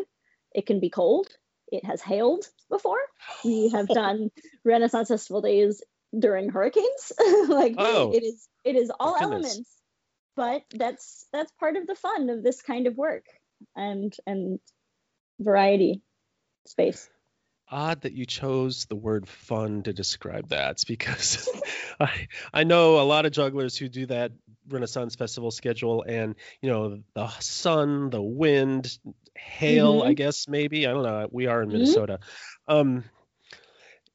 [0.52, 1.28] It can be cold.
[1.70, 2.98] It has hailed before.
[3.44, 4.30] We have done
[4.64, 5.82] Renaissance Festival days
[6.16, 7.12] during hurricanes.
[7.48, 9.62] like oh, it is it is all elements.
[10.36, 13.24] But that's that's part of the fun of this kind of work
[13.74, 14.60] and and
[15.40, 16.02] variety
[16.66, 17.08] space
[17.70, 21.48] odd that you chose the word fun to describe that because
[22.00, 24.32] I I know a lot of jugglers who do that
[24.68, 28.98] Renaissance Festival schedule and you know the sun, the wind,
[29.34, 30.08] hail, mm-hmm.
[30.08, 30.86] I guess maybe.
[30.86, 31.28] I don't know.
[31.30, 31.78] We are in mm-hmm.
[31.78, 32.20] Minnesota.
[32.68, 32.74] Mm-hmm.
[32.74, 33.04] Um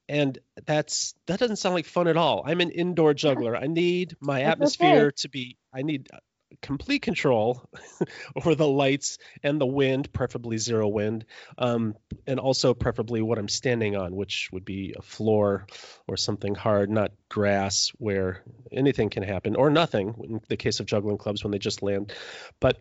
[0.08, 2.44] and that's that doesn't sound like fun at all.
[2.46, 3.56] I'm an indoor juggler.
[3.56, 5.16] I need my that's atmosphere okay.
[5.18, 6.18] to be i need uh,
[6.62, 7.68] complete control
[8.36, 11.26] over the lights and the wind preferably zero wind
[11.58, 11.96] um,
[12.28, 15.66] and also preferably what i'm standing on which would be a floor
[16.08, 20.86] or something hard not grass where anything can happen or nothing in the case of
[20.86, 22.14] juggling clubs when they just land.
[22.60, 22.80] But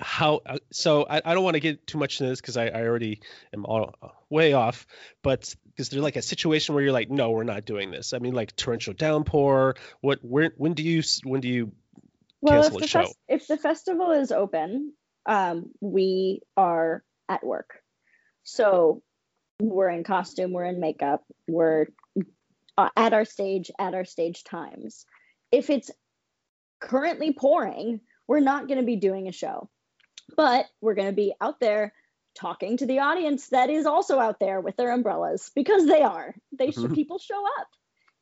[0.00, 2.66] how uh, so I, I don't want to get too much into this because I,
[2.66, 3.20] I already
[3.52, 4.86] am all uh, way off
[5.22, 8.18] but is there like a situation where you're like no we're not doing this i
[8.18, 11.72] mean like torrential downpour what where when do you when do you
[12.40, 14.92] well, cancel if a show fest- if the festival is open
[15.26, 17.80] um, we are at work.
[18.42, 19.02] So
[19.60, 21.86] we're in costume, we're in makeup, we're
[22.76, 25.04] uh, at our stage at our stage times.
[25.52, 25.90] If it's
[26.80, 29.68] currently pouring, we're not going to be doing a show,
[30.36, 31.92] but we're going to be out there
[32.34, 36.34] talking to the audience that is also out there with their umbrellas because they are.
[36.52, 36.94] They mm-hmm.
[36.94, 37.68] people show up,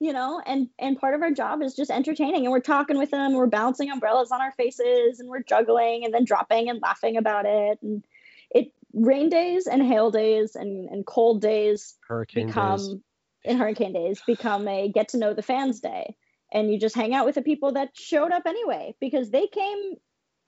[0.01, 3.11] you know, and and part of our job is just entertaining and we're talking with
[3.11, 7.17] them, we're bouncing umbrellas on our faces and we're juggling and then dropping and laughing
[7.17, 8.05] about it and
[8.51, 12.97] it rain days and hail days and, and cold days hurricane become days.
[13.45, 16.17] in hurricane days become a get to know the fans day
[16.51, 19.97] and you just hang out with the people that showed up anyway because they came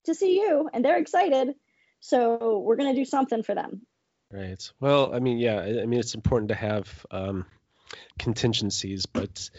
[0.05, 1.55] to see you and they're excited.
[2.01, 3.83] So we're going to do something for them.
[4.33, 4.71] Right.
[4.79, 7.47] Well i mean yeah i mean it's important to have um,
[8.17, 9.51] contingencies but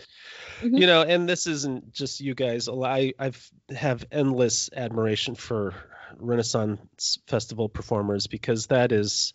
[0.62, 0.78] mm-hmm.
[0.78, 2.70] you know and this isn't just you guys.
[2.70, 5.76] I i've have endless admiration for
[6.18, 9.34] renaissance festival performers because that is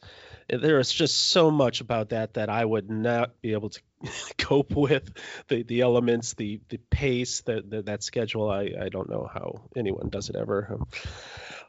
[0.48, 3.80] there is just so much about that that i would not be able to
[4.38, 5.10] cope with
[5.48, 9.60] the the elements the the pace that that, that schedule i i don't know how
[9.74, 10.86] anyone does it ever um,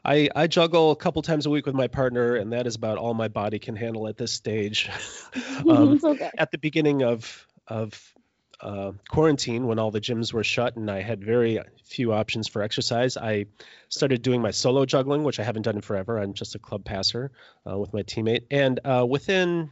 [0.04, 2.98] I, I juggle a couple times a week with my partner, and that is about
[2.98, 4.88] all my body can handle at this stage.
[5.68, 6.30] um, okay.
[6.38, 8.14] At the beginning of of
[8.60, 12.62] uh, quarantine, when all the gyms were shut and I had very few options for
[12.62, 13.46] exercise, I
[13.88, 16.18] started doing my solo juggling, which I haven't done in forever.
[16.18, 17.30] I'm just a club passer
[17.68, 19.70] uh, with my teammate, and uh, within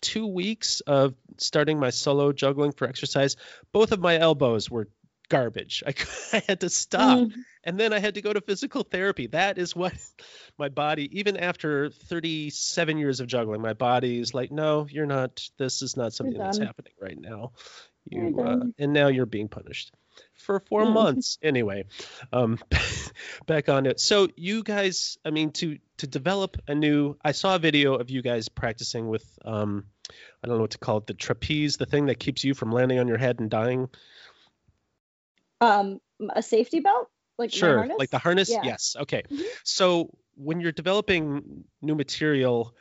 [0.00, 3.36] two weeks of starting my solo juggling for exercise,
[3.72, 4.88] both of my elbows were
[5.30, 5.82] garbage.
[5.86, 5.94] I,
[6.32, 7.18] I had to stop.
[7.18, 7.32] Mm.
[7.62, 9.28] And then I had to go to physical therapy.
[9.28, 9.94] That is what
[10.58, 15.40] my body, even after 37 years of juggling, my body is like, no, you're not,
[15.58, 17.52] this is not something that's happening right now.
[18.08, 19.92] You, uh, and now you're being punished
[20.34, 20.92] for four mm.
[20.92, 21.38] months.
[21.42, 21.84] Anyway
[22.32, 22.58] um
[23.46, 24.00] back on it.
[24.00, 28.10] So you guys i mean to to develop a new i saw a video of
[28.10, 31.86] you guys practicing with um i don't know what to call it the trapeze the
[31.86, 33.88] thing that keeps you from landing on your head and dying.
[35.60, 37.08] Um a safety belt?
[37.38, 38.50] Like sure like the harness?
[38.50, 38.62] Yeah.
[38.64, 39.22] yes okay.
[39.30, 39.42] Mm-hmm.
[39.64, 42.74] so when you're developing new material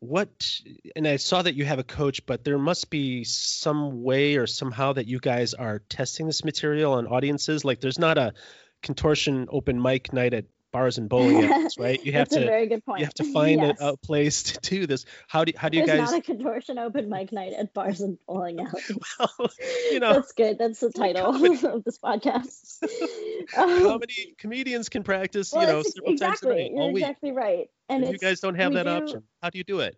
[0.00, 0.60] what
[0.94, 4.46] and i saw that you have a coach but there must be some way or
[4.46, 7.64] somehow that you guys are testing this material on audiences?
[7.64, 8.34] Like there's not a
[8.82, 12.04] contortion open mic night at bars and bowling alleys, right?
[12.04, 13.00] You have to very good point.
[13.00, 13.76] You have to find yes.
[13.80, 15.04] a, a, place to do this.
[15.26, 16.10] How do how do you There's guys?
[16.10, 18.90] not a contortion open mic night at bars and bowling alleys.
[19.18, 19.50] well,
[19.90, 20.58] you know, that's good.
[20.58, 22.82] That's the title of this podcast.
[23.56, 27.32] um, Comedy comedians can practice, well, you know, several exactly, times a day, You're exactly
[27.32, 27.70] right.
[27.88, 29.22] And you guys don't have that do, option.
[29.42, 29.96] How do you do it?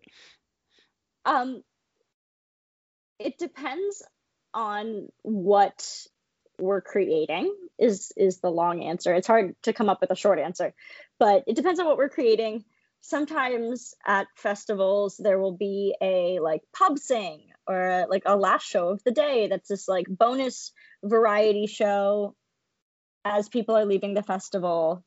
[1.25, 1.61] Um,
[3.19, 4.03] it depends
[4.53, 6.07] on what
[6.61, 10.39] we're creating is is the long answer it's hard to come up with a short
[10.39, 10.73] answer
[11.19, 12.63] but it depends on what we're creating
[13.01, 18.63] sometimes at festivals there will be a like pub sing or a, like a last
[18.63, 20.71] show of the day that's this like bonus
[21.03, 22.35] variety show
[23.25, 25.03] as people are leaving the festival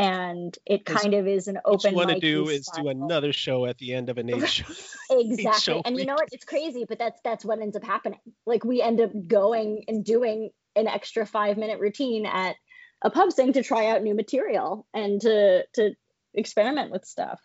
[0.00, 1.92] and it kind of is an open.
[1.94, 2.84] What you want to do is style.
[2.84, 4.64] do another show at the end of an eight show.
[5.10, 6.30] exactly, show and you know what?
[6.32, 8.20] It's crazy, but that's that's what ends up happening.
[8.46, 12.56] Like we end up going and doing an extra five minute routine at
[13.02, 15.94] a pub sing to try out new material and to to
[16.34, 17.40] experiment with stuff.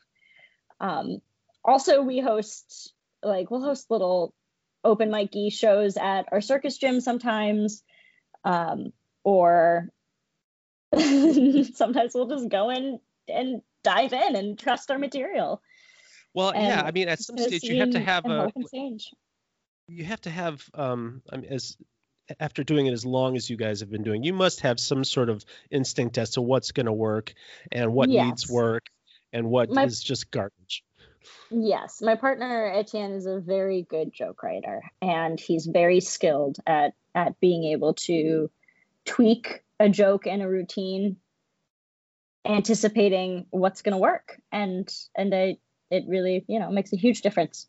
[0.80, 1.22] Um,
[1.64, 4.34] also, we host like we'll host little
[4.84, 7.84] open mic shows at our circus gym sometimes,
[8.44, 9.90] um, or
[10.96, 15.62] sometimes we'll just go in and dive in and trust our material.
[16.34, 18.52] Well, and yeah, I mean, at some stage you have to have a
[19.88, 21.78] you have to have um I mean, as
[22.40, 25.04] after doing it as long as you guys have been doing, you must have some
[25.04, 27.34] sort of instinct as to what's going to work
[27.72, 28.26] and what yes.
[28.26, 28.88] needs work
[29.32, 30.84] and what my, is just garbage.
[31.50, 36.94] Yes, my partner Etienne is a very good joke writer, and he's very skilled at
[37.14, 38.50] at being able to
[39.06, 41.18] tweak a joke and a routine,
[42.46, 45.58] anticipating what's going to work, and and I,
[45.92, 47.68] it really you know makes a huge difference.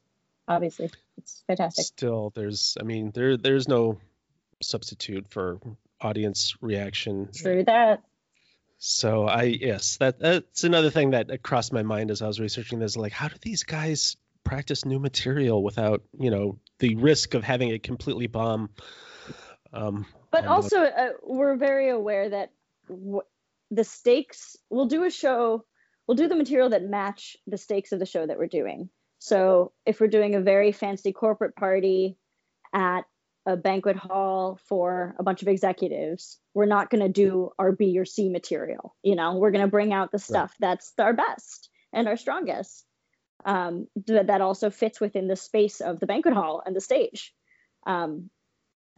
[0.48, 1.86] Obviously, it's fantastic.
[1.86, 3.98] Still, there's I mean there there's no
[4.62, 5.58] substitute for
[6.00, 7.28] audience reaction.
[7.34, 8.02] True that.
[8.78, 12.78] So I yes, that that's another thing that crossed my mind as I was researching
[12.78, 12.96] this.
[12.96, 17.70] Like, how do these guys practice new material without you know the risk of having
[17.70, 18.70] it completely bomb?
[19.72, 22.52] Um, but also, uh, we're very aware that
[22.88, 23.22] w-
[23.70, 24.56] the stakes.
[24.68, 25.64] We'll do a show.
[26.06, 28.90] We'll do the material that match the stakes of the show that we're doing.
[29.18, 32.16] So if we're doing a very fancy corporate party
[32.72, 33.02] at
[33.46, 37.98] a banquet hall for a bunch of executives, we're not going to do our B
[37.98, 38.94] or C material.
[39.02, 40.72] You know, we're going to bring out the stuff right.
[40.72, 42.84] that's our best and our strongest.
[43.44, 47.32] Um, that that also fits within the space of the banquet hall and the stage.
[47.86, 48.30] Um,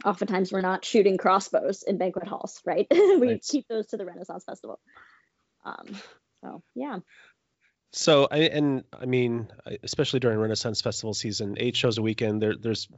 [0.04, 2.86] oftentimes, we're not shooting crossbows in banquet halls, right?
[2.90, 3.44] we right.
[3.46, 4.80] keep those to the Renaissance Festival.
[5.66, 5.86] Um,
[6.40, 7.00] so yeah.
[7.92, 9.48] So I and I mean,
[9.82, 12.40] especially during Renaissance Festival season, eight shows a weekend.
[12.40, 12.88] There, there's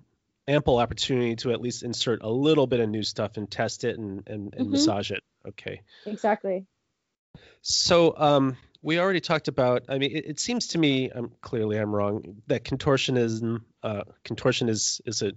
[0.48, 3.98] ample opportunity to at least insert a little bit of new stuff and test it
[3.98, 4.70] and and, and mm-hmm.
[4.72, 5.22] massage it.
[5.46, 5.83] Okay.
[6.07, 6.66] Exactly.
[7.62, 9.85] So um, we already talked about.
[9.88, 12.42] I mean, it, it seems to me, I'm clearly I'm wrong.
[12.46, 15.33] That contortionism, uh, contortion is is a,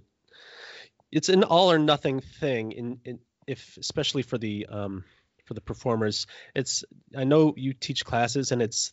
[1.12, 2.72] it's an all or nothing thing.
[2.72, 5.04] In, in if especially for the um,
[5.44, 6.26] for the performers.
[6.54, 6.84] It's
[7.16, 8.92] I know you teach classes, and it's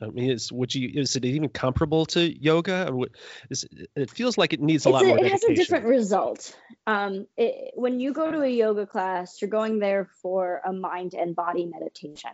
[0.00, 2.92] I mean, is would you is it even comparable to yoga?
[3.50, 5.18] Is, it feels like it needs a it's lot a, more.
[5.18, 5.50] It dedication.
[5.50, 6.56] has a different result.
[6.86, 11.14] Um, it, when you go to a yoga class, you're going there for a mind
[11.14, 12.32] and body meditation.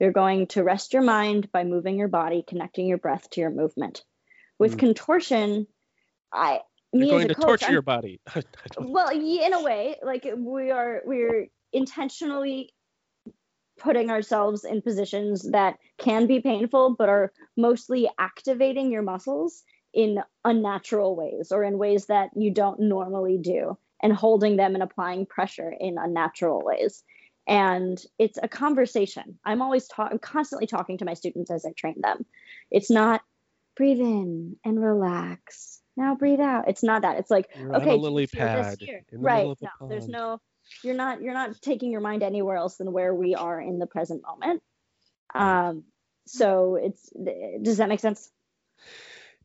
[0.00, 3.50] You're going to rest your mind by moving your body, connecting your breath to your
[3.50, 4.02] movement.
[4.58, 4.80] With mm.
[4.80, 5.66] contortion,
[6.32, 6.60] I
[6.94, 8.20] me You're going to coach, torture I'm, your body.
[8.78, 12.72] well, in a way, like we are, we're intentionally
[13.78, 20.20] putting ourselves in positions that can be painful, but are mostly activating your muscles in
[20.44, 25.26] unnatural ways or in ways that you don't normally do, and holding them and applying
[25.26, 27.02] pressure in unnatural ways.
[27.46, 29.38] And it's a conversation.
[29.44, 32.24] I'm always talking, constantly talking to my students as I train them.
[32.70, 33.22] It's not
[33.76, 35.80] breathe in and relax.
[35.96, 36.68] Now breathe out.
[36.68, 37.18] It's not that.
[37.18, 38.76] It's like, You're okay, lily pad
[39.12, 39.46] right.
[39.60, 40.40] No, there's no
[40.82, 43.86] you're not you're not taking your mind anywhere else than where we are in the
[43.86, 44.62] present moment
[45.34, 45.84] um
[46.26, 47.10] so it's
[47.62, 48.30] does that make sense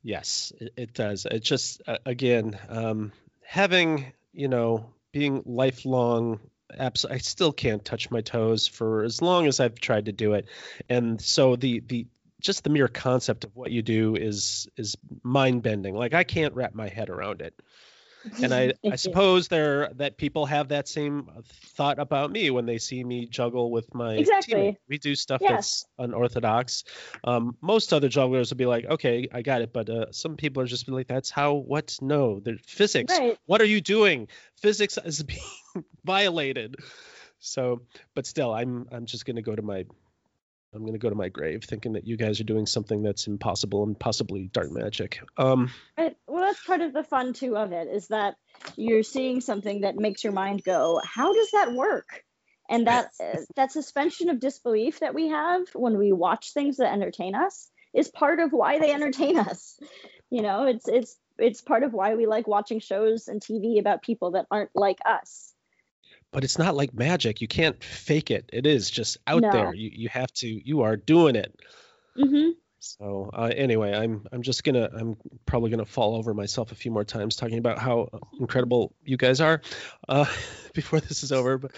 [0.03, 3.12] yes it, it does it just uh, again um
[3.43, 6.39] having you know being lifelong
[6.77, 10.34] abs- I still can't touch my toes for as long as I've tried to do
[10.34, 10.45] it.
[10.88, 12.08] And so the the
[12.41, 15.95] just the mere concept of what you do is is mind bending.
[15.95, 17.53] Like I can't wrap my head around it
[18.41, 22.77] and I, I suppose there that people have that same thought about me when they
[22.77, 24.77] see me juggle with my exactly.
[24.88, 25.51] We do stuff yes.
[25.51, 26.84] that's unorthodox.
[27.23, 30.63] Um, most other jugglers would be like, okay, I got it, but uh, some people
[30.63, 31.53] are just like, that's how.
[31.53, 31.97] What?
[32.01, 33.17] No, the physics.
[33.17, 33.38] Right.
[33.45, 34.27] What are you doing?
[34.58, 36.77] Physics is being violated.
[37.39, 37.82] So,
[38.15, 39.86] but still, I'm I'm just gonna go to my
[40.73, 43.27] I'm going to go to my grave thinking that you guys are doing something that's
[43.27, 45.19] impossible and possibly dark magic.
[45.38, 48.36] Um, well, that's part of the fun too of it is that
[48.75, 52.23] you're seeing something that makes your mind go, "How does that work?"
[52.69, 53.12] And that
[53.55, 58.08] that suspension of disbelief that we have when we watch things that entertain us is
[58.08, 59.79] part of why they entertain us.
[60.29, 64.03] You know, it's it's it's part of why we like watching shows and TV about
[64.03, 65.53] people that aren't like us
[66.31, 67.41] but it's not like magic.
[67.41, 68.49] You can't fake it.
[68.53, 69.51] It is just out no.
[69.51, 69.73] there.
[69.73, 70.47] You you have to.
[70.47, 71.53] You are doing it.
[72.17, 72.51] Mm-hmm.
[72.79, 76.91] So uh, anyway, I'm I'm just gonna I'm probably gonna fall over myself a few
[76.91, 78.07] more times talking about how
[78.39, 79.61] incredible you guys are
[80.07, 80.25] uh,
[80.73, 81.57] before this is over.
[81.57, 81.71] But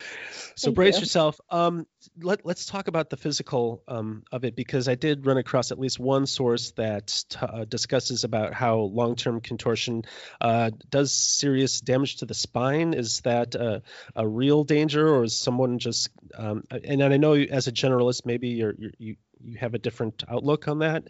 [0.55, 1.01] so Thank brace you.
[1.01, 1.41] yourself.
[1.49, 1.87] Um,
[2.21, 5.79] let let's talk about the physical um, of it because I did run across at
[5.79, 10.03] least one source that t- uh, discusses about how long-term contortion
[10.39, 12.93] uh, does serious damage to the spine.
[12.93, 13.81] Is that a,
[14.15, 16.09] a real danger, or is someone just?
[16.35, 20.23] Um, and I know as a generalist, maybe you're, you're you you have a different
[20.29, 21.03] outlook on that?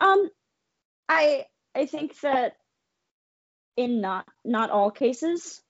[0.00, 0.28] Um,
[1.08, 2.56] I I think that
[3.76, 5.62] in not not all cases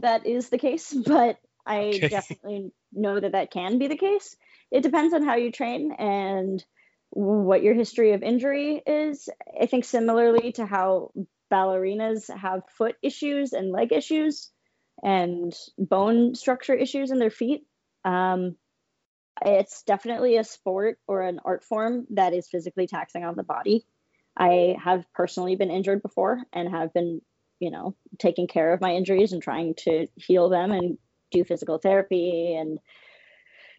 [0.00, 2.08] that is the case, but I okay.
[2.08, 4.36] definitely know that that can be the case.
[4.70, 6.64] It depends on how you train and
[7.10, 9.28] what your history of injury is.
[9.60, 11.12] I think similarly to how
[11.52, 14.50] ballerinas have foot issues and leg issues
[15.02, 17.66] and bone structure issues in their feet.
[18.04, 18.56] Um,
[19.40, 23.84] it's definitely a sport or an art form that is physically taxing on the body.
[24.36, 27.20] I have personally been injured before and have been,
[27.58, 30.98] you know, taking care of my injuries and trying to heal them and
[31.30, 32.78] do physical therapy and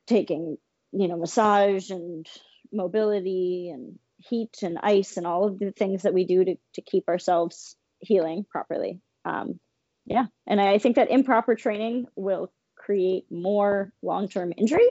[0.08, 0.58] taking,
[0.92, 2.28] you know, massage and
[2.72, 6.82] mobility and heat and ice and all of the things that we do to, to
[6.82, 9.00] keep ourselves healing properly.
[9.26, 9.60] Um,
[10.06, 10.26] yeah.
[10.48, 14.90] And I think that improper training will create more long term injury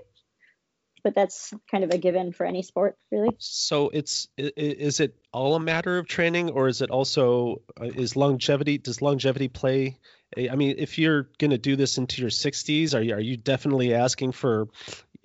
[1.04, 3.30] but that's kind of a given for any sport, really.
[3.38, 8.16] So it's is it all a matter of training, or is it also uh, is
[8.16, 8.78] longevity?
[8.78, 9.98] Does longevity play?
[10.36, 13.36] I mean, if you're going to do this into your 60s, are you are you
[13.36, 14.68] definitely asking for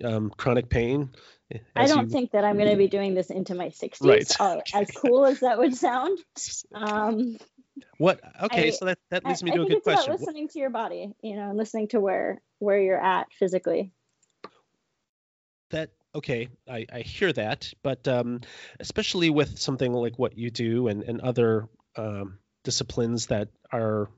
[0.04, 1.10] um, chronic pain?
[1.74, 2.10] I don't you...
[2.10, 4.06] think that I'm going to be doing this into my 60s.
[4.06, 4.30] Right.
[4.38, 6.18] Uh, as cool as that would sound.
[6.74, 7.38] Um,
[7.96, 8.20] What?
[8.42, 10.12] Okay, I- so that that leads me I, to I a think good it's question.
[10.12, 13.92] about listening to your body, you know, and listening to where where you're at physically.
[15.70, 18.40] That okay i i hear that but um
[18.80, 24.08] especially with something like what you do and and other um disciplines that are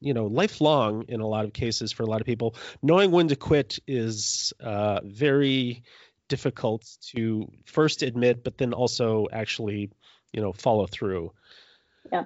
[0.00, 3.28] you know lifelong in a lot of cases for a lot of people knowing when
[3.28, 5.82] to quit is uh very
[6.28, 9.90] difficult to first admit but then also actually
[10.32, 11.32] you know follow through
[12.10, 12.24] Yeah.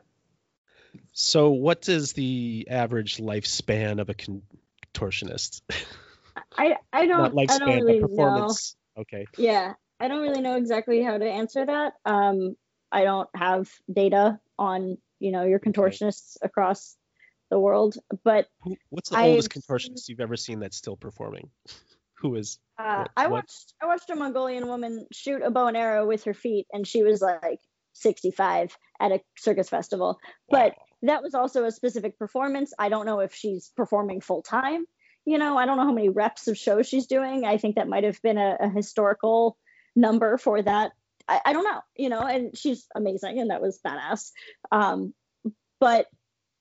[1.13, 5.63] so what is the average lifespan of a contortionist
[6.57, 8.55] I I not don't I don't really but know.
[8.99, 11.95] okay Yeah, I don't really know exactly how to answer that.
[12.05, 12.57] Um,
[12.93, 16.97] I don't have data on you know your contortionists across
[17.51, 18.47] the world, but
[18.91, 21.51] what's the I've oldest contortionist you've ever seen that's still performing?
[22.21, 22.59] Who is?
[22.79, 26.07] uh, What- I what- watched I watched a Mongolian woman shoot a bow and arrow
[26.07, 27.61] with her feet, and she was like
[27.95, 30.19] 65 at a circus festival.
[30.51, 32.73] But that was also a specific performance.
[32.79, 34.85] I don't know if she's performing full time.
[35.29, 37.45] You know, I don't know how many reps of shows she's doing.
[37.45, 39.59] I think that might have been a, a historical
[39.95, 40.93] number for that.
[41.29, 44.31] I, I don't know, you know, and she's amazing and that was badass.
[44.73, 45.13] Um,
[45.81, 46.07] but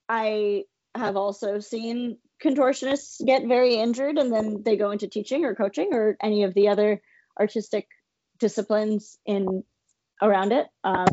[0.09, 5.55] I have also seen contortionists get very injured and then they go into teaching or
[5.55, 7.01] coaching or any of the other
[7.39, 7.87] artistic
[8.37, 9.63] disciplines in
[10.21, 11.07] around it um,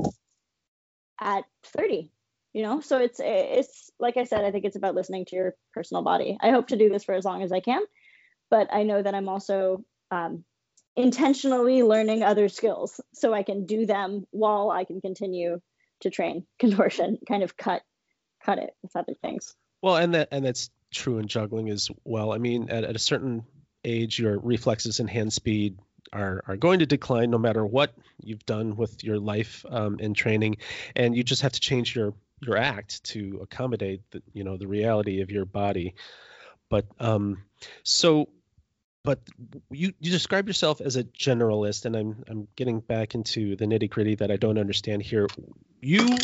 [1.21, 2.11] at 30
[2.55, 2.81] you know?
[2.81, 6.39] So it's it's like i said i think it's about listening to your personal body.
[6.41, 7.83] I hope to do this for as long as i can
[8.51, 10.45] but i know that i'm also um,
[10.97, 15.61] intentionally learning other skills so i can do them while i can continue
[16.01, 17.83] to train contortion kind of cut
[18.45, 19.55] cut it with other things.
[19.83, 22.33] Well, and that and that's true in juggling as well.
[22.33, 23.45] I mean, at, at a certain
[23.85, 25.79] age, your reflexes and hand speed
[26.13, 30.15] are are going to decline no matter what you've done with your life um, and
[30.15, 30.59] training,
[30.95, 32.15] and you just have to change your
[32.45, 35.95] your act to accommodate the you know the reality of your body.
[36.69, 37.45] But um,
[37.83, 38.29] so
[39.05, 39.21] but
[39.71, 43.89] you you describe yourself as a generalist and i'm i'm getting back into the nitty
[43.89, 45.29] gritty that i don't understand here
[45.81, 46.17] you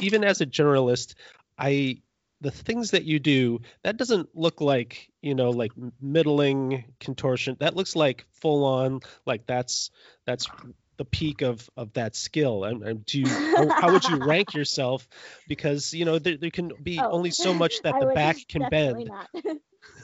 [0.00, 1.14] even as a generalist
[1.58, 1.96] i
[2.40, 5.70] the things that you do that doesn't look like you know like
[6.00, 9.90] middling contortion that looks like full on like that's
[10.26, 10.48] that's
[10.96, 12.64] the peak of of that skill?
[12.64, 15.08] And, and do you how, how would you rank yourself?
[15.48, 18.68] Because you know there, there can be Oh, only so much that the back can
[18.68, 19.08] bend.
[19.08, 19.28] not.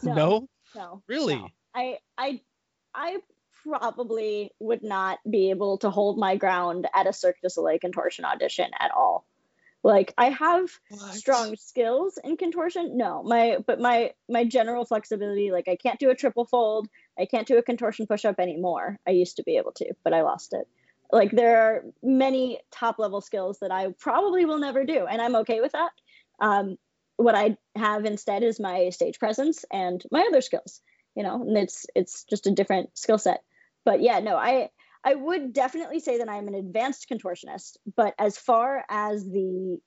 [0.03, 1.37] no, no Really?
[1.37, 1.49] no.
[1.75, 2.41] i i
[2.95, 3.19] i
[3.65, 8.25] probably would not be able to hold my ground at a cirque du soleil contortion
[8.25, 9.27] audition at all.
[9.83, 11.15] Like i have What?
[11.15, 12.97] strong skills in contortion.
[12.97, 16.89] No my but my my general flexibility like i can't do a triple fold.
[17.19, 18.99] I can't do a contortion push up anymore.
[19.07, 20.67] I used to be able to but i lost it
[21.11, 25.37] like there are many top level skills that i probably will never do and i'm
[25.37, 25.91] okay with that.
[26.41, 26.77] Um,
[27.17, 30.81] what i have instead is my stage presence and my other skills
[31.17, 33.43] you know and it's it's just a different skill set.
[33.85, 34.69] But yeah no i
[35.05, 39.79] i would definitely say that i'm an advanced contortionist but as far as the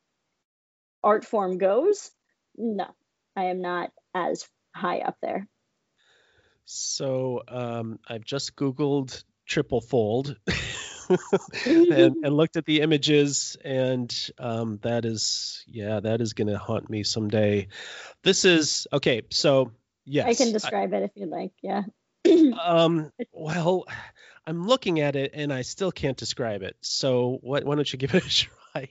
[1.04, 2.12] art form goes
[2.58, 2.88] no
[3.36, 5.48] i am not as high up there.
[6.66, 10.36] So um, I've just Googled triple fold
[11.66, 16.58] and, and looked at the images, and um, that is, yeah, that is going to
[16.58, 17.68] haunt me someday.
[18.24, 19.24] This is okay.
[19.30, 19.72] So
[20.06, 21.84] yes, i can describe it if you'd like yeah
[22.64, 23.86] um, well,
[24.46, 26.76] I'm looking at it and I still can't describe it.
[26.82, 27.64] So what?
[27.64, 28.30] Why don't you give it a
[28.74, 28.90] try?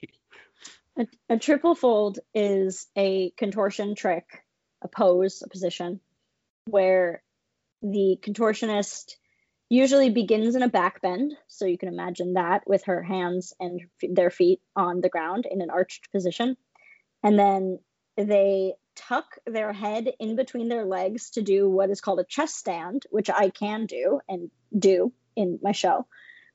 [0.97, 4.25] A, a triple fold is a contortion trick,
[4.81, 5.99] a pose, a position,
[6.65, 7.23] where
[7.81, 9.15] the contortionist
[9.71, 11.33] usually begins in a back bend.
[11.47, 15.61] So you can imagine that with her hands and their feet on the ground in
[15.61, 16.57] an arched position.
[17.23, 17.79] And then
[18.17, 22.57] they tuck their head in between their legs to do what is called a chest
[22.57, 26.05] stand, which I can do and do in my show.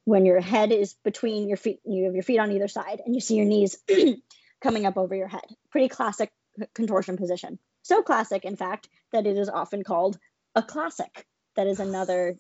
[0.05, 3.15] When your head is between your feet, you have your feet on either side, and
[3.15, 3.79] you see your knees
[4.61, 5.47] coming up over your head.
[5.71, 6.31] Pretty classic
[6.75, 7.59] contortion position.
[7.81, 10.19] So classic, in fact, that it is often called
[10.55, 11.27] a classic.
[11.57, 12.37] That is another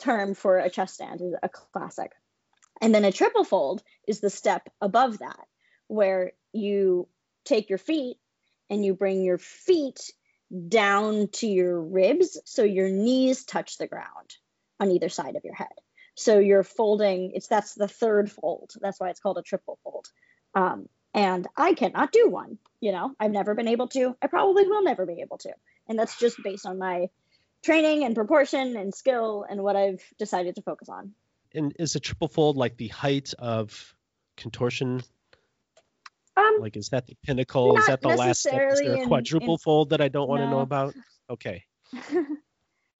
[0.00, 2.12] term for a chest stand, is a classic.
[2.80, 5.46] And then a triple fold is the step above that,
[5.88, 7.08] where you
[7.44, 8.16] take your feet
[8.68, 10.12] and you bring your feet
[10.68, 14.36] down to your ribs so your knees touch the ground
[14.80, 15.68] on either side of your head.
[16.16, 18.72] So you're folding, it's that's the third fold.
[18.80, 20.06] That's why it's called a triple fold.
[20.54, 22.58] Um, and I cannot do one.
[22.80, 24.16] You know, I've never been able to.
[24.22, 25.52] I probably will never be able to.
[25.88, 27.08] And that's just based on my
[27.64, 31.12] training and proportion and skill and what I've decided to focus on.
[31.54, 33.94] And is a triple fold like the height of
[34.36, 35.02] contortion?
[36.36, 37.76] Um, Like, is that the pinnacle?
[37.76, 38.72] Is that the last step?
[38.72, 40.94] Is there a quadruple in- fold that I don't want to know about?
[41.30, 41.62] Okay.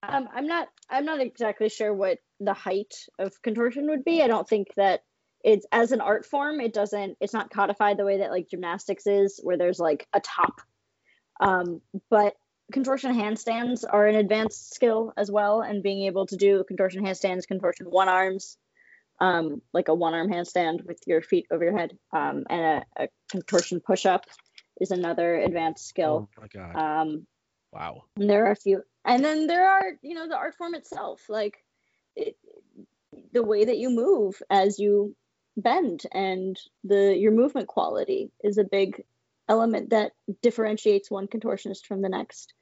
[0.05, 0.69] um, I'm not.
[0.89, 4.23] I'm not exactly sure what the height of contortion would be.
[4.23, 5.03] I don't think that
[5.43, 6.61] it's as an art form.
[6.61, 7.17] It doesn't.
[7.21, 10.61] It's not codified the way that like gymnastics is, where there's like a top.
[11.41, 12.35] Um, but
[12.73, 17.47] contortion handstands are an advanced skill as well, and being able to do contortion handstands,
[17.47, 18.57] contortion one arms,
[19.21, 23.05] um, like a one arm handstand with your feet over your head, um, and a,
[23.05, 24.27] a contortion push up
[24.81, 26.29] is another advanced skill.
[26.37, 26.77] Oh my god.
[26.77, 27.27] Um,
[27.73, 28.05] wow.
[28.17, 31.23] and there are a few and then there are you know the art form itself
[31.29, 31.65] like
[32.17, 32.37] it,
[33.33, 35.15] the way that you move as you
[35.57, 39.05] bend and the your movement quality is a big
[39.49, 40.13] element that
[40.43, 42.55] differentiates one contortionist from the next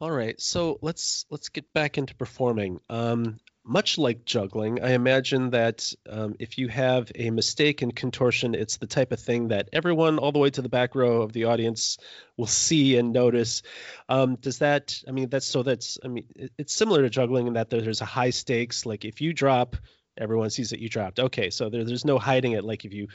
[0.00, 2.78] All right, so let's let's get back into performing.
[2.88, 8.54] Um, much like juggling, I imagine that um, if you have a mistake in contortion,
[8.54, 11.32] it's the type of thing that everyone, all the way to the back row of
[11.32, 11.98] the audience,
[12.36, 13.62] will see and notice.
[14.08, 15.02] Um, does that?
[15.08, 15.98] I mean, that's so that's.
[16.04, 18.86] I mean, it, it's similar to juggling in that there's a high stakes.
[18.86, 19.74] Like if you drop,
[20.16, 21.18] everyone sees that you dropped.
[21.18, 22.62] Okay, so there, there's no hiding it.
[22.62, 23.08] Like if you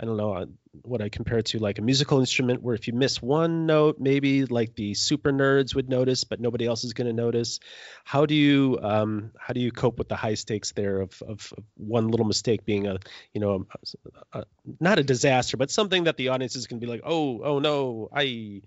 [0.00, 0.46] I don't know uh,
[0.82, 3.96] what I compare it to, like a musical instrument, where if you miss one note,
[3.98, 7.58] maybe like the super nerds would notice, but nobody else is going to notice.
[8.04, 11.52] How do you um, how do you cope with the high stakes there of, of,
[11.56, 12.98] of one little mistake being a
[13.32, 13.66] you know
[14.32, 14.44] a, a,
[14.78, 17.58] not a disaster, but something that the audience is going to be like, oh oh
[17.58, 18.62] no, I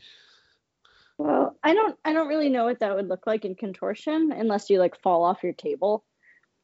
[1.18, 4.72] well i don't i don't really know what that would look like in contortion unless
[4.72, 6.04] you like fall off your table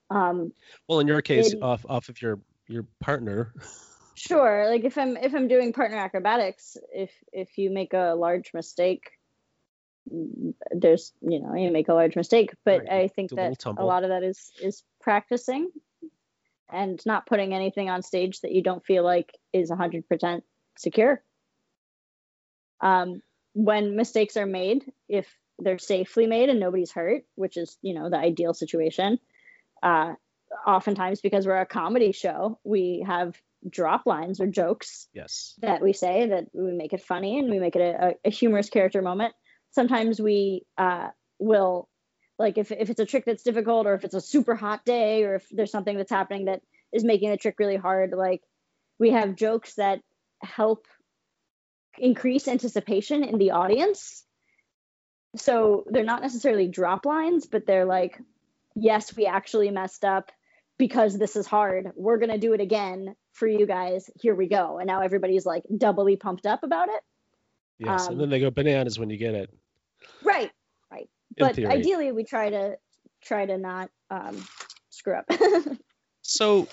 [0.09, 0.51] um
[0.88, 3.53] well in your case It- off off of your your partner.
[4.18, 4.68] sure.
[4.70, 9.11] Like if i'm if i'm doing partner acrobatics if if you make a large mistake
[10.72, 12.51] there's you know you make a large mistake.
[12.63, 13.88] But Right, i think do a that a tumble.
[13.88, 15.70] lot of that is is practicing
[16.70, 20.41] and not putting anything on stage that you don't feel like is 100%
[20.78, 21.22] secure.
[22.82, 23.22] Um
[23.53, 25.28] when mistakes are made if
[25.59, 29.18] they're safely made and nobody's hurt which is you know the ideal situation
[29.82, 30.13] uh
[30.65, 33.36] oftentimes because we're a comedy show we have
[33.69, 35.55] drop lines or jokes Yes.
[35.61, 38.69] that we say that we make it funny and we make it a, a humorous
[38.69, 39.33] character moment.
[39.71, 41.89] Sometimes we uh, will,
[42.39, 45.23] like, if, if it's a trick that's difficult or if it's a super hot day
[45.23, 46.61] or if there's something that's happening that
[46.93, 48.41] is making the trick really hard, like,
[48.99, 49.99] we have jokes that
[50.41, 50.87] help
[51.97, 54.23] increase anticipation in the audience.
[55.35, 58.19] So they're not necessarily drop lines, but they're like,
[58.75, 60.31] yes, we actually messed up
[60.77, 61.91] because this is hard.
[61.95, 64.09] We're going to do it again for you guys.
[64.19, 64.79] Here we go.
[64.79, 67.01] And now everybody's like doubly pumped up about it.
[67.79, 68.07] Yes.
[68.07, 69.53] Um, and then they go bananas when you get it.
[70.23, 70.51] Right.
[70.91, 71.09] Right.
[71.38, 71.71] In but theory.
[71.71, 72.77] ideally we try to
[73.23, 74.43] try to not um,
[74.89, 75.29] screw up.
[76.27, 76.67] So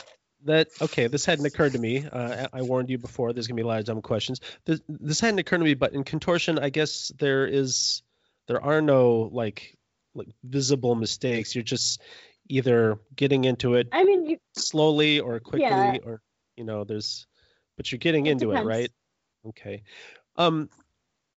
[0.47, 2.05] that okay, this hadn't occurred to me.
[2.05, 3.33] Uh, I warned you before.
[3.33, 4.41] There's gonna be a lot of dumb questions.
[4.65, 8.03] This, this hadn't occurred to me, but in contortion, I guess there is
[8.49, 9.79] there are no like
[10.13, 11.55] like visible mistakes.
[11.55, 12.03] You're just
[12.49, 15.99] either getting into it I mean, you, slowly or quickly, Yeah.
[16.05, 16.21] or
[16.57, 17.27] you know, there's
[17.77, 18.65] but you're getting It into depends.
[18.67, 18.91] it, right?
[19.49, 19.83] Okay.
[20.37, 20.69] Um,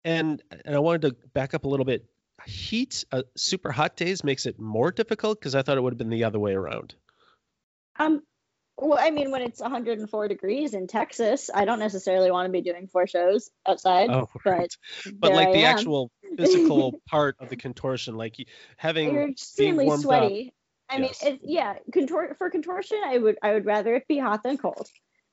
[0.04, 2.06] and and I wanted to back up a little bit.
[2.46, 5.98] Heat, uh, super hot days makes it more difficult because I thought it would have
[5.98, 6.94] been the other way around.
[7.98, 8.22] um,
[8.78, 12.60] well, I mean, when it's 104 degrees in Texas, I don't necessarily want to be
[12.60, 14.10] doing four shows outside.
[14.10, 14.70] Oh, right.
[15.18, 15.76] but there like I the am.
[15.78, 18.36] actual physical part of the contortion, like
[18.76, 20.10] having you're extremely warmed up.
[20.10, 20.52] sweaty.
[20.90, 21.24] I Yes.
[21.24, 24.58] mean, it, yeah, contor- for contortion, I would I would rather it be hot than
[24.58, 24.86] cold.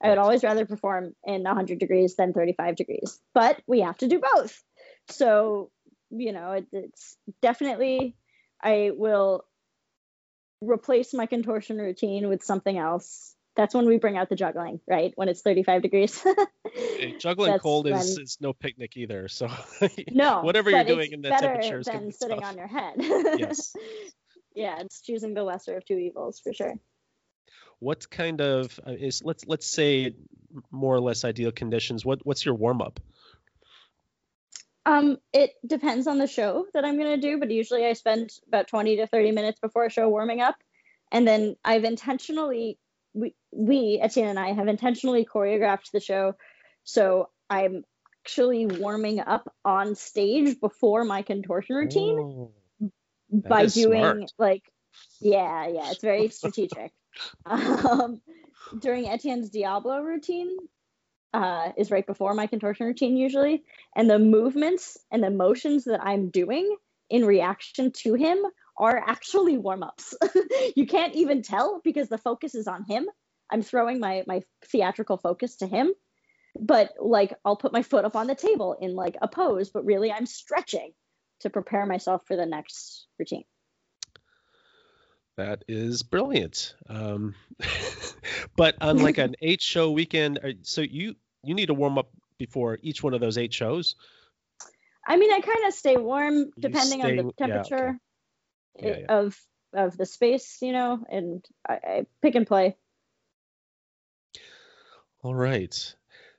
[0.04, 4.08] I would always rather perform in 100 degrees than 35 degrees, but we have to
[4.08, 4.62] do both.
[5.10, 5.72] So,
[6.10, 8.16] you know, it, it's definitely
[8.62, 9.46] I will
[10.62, 13.34] replace my contortion routine with something else.
[13.56, 15.14] That's when we bring out the juggling, right?
[15.16, 16.26] When it's 35 degrees.
[16.26, 19.28] eh, juggling That's cold is, when- is no picnic either.
[19.28, 19.48] So
[20.12, 22.50] no, whatever you're doing in the temperature is gonna than be sitting tough.
[22.50, 22.96] on your head.
[23.38, 23.76] Yes.
[24.56, 26.74] yeah, it's choosing the lesser of two evils for sure.
[27.80, 30.16] What kind of uh, is let's let's say
[30.72, 32.06] more or less ideal conditions.
[32.06, 33.00] What what's your warm up?
[34.86, 38.68] Um, it depends on the show that I'm gonna do, but usually I spend about
[38.68, 40.56] 20 to 30 minutes before a show warming up,
[41.12, 42.78] and then I've intentionally
[43.14, 46.36] we we Etienne and I have intentionally choreographed the show,
[46.84, 47.84] so I'm
[48.24, 52.52] actually warming up on stage before my contortion routine Oh,
[53.32, 54.32] by doing smart.
[54.38, 54.64] like
[55.20, 56.92] yeah yeah it's very strategic
[57.46, 58.22] um
[58.80, 60.56] during etienne's diabolo routine
[61.34, 63.64] uh is right before my contortion routine usually
[63.96, 66.76] and the movements and the motions that i'm doing
[67.10, 68.40] in reaction to him
[68.78, 70.16] are actually warm-ups.
[70.76, 73.08] You can't even tell because the focus is on him.
[73.52, 75.92] I'm throwing my my theatrical focus to him.
[76.60, 79.86] But like I'll put my foot up on the table in like a pose, but
[79.86, 80.94] really I'm stretching
[81.42, 83.44] to prepare myself for the next routine.
[85.36, 86.76] That is brilliant.
[86.88, 87.34] Um,
[88.56, 92.78] but on like an eight show weekend, so you you need to warm up before
[92.82, 93.96] each one of those eight shows.
[95.06, 98.00] I mean, I kind of stay warm depending stay, on the temperature
[98.76, 99.00] yeah, okay.
[99.00, 99.18] yeah, yeah.
[99.18, 99.40] of
[99.74, 102.78] of the space, you know, and I, I pick and play.
[105.24, 105.96] All right.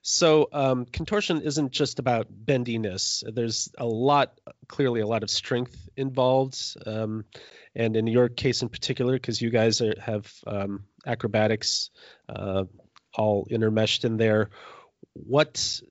[0.07, 3.23] So um, contortion isn't just about bendiness.
[3.25, 6.59] There's a lot, clearly, a lot of strength involved.
[6.85, 7.25] Um,
[7.73, 11.89] and in your case in particular, because you guys are, have um, acrobatics
[12.29, 12.65] uh,
[13.17, 14.51] all intermeshed in there,
[15.13, 15.81] what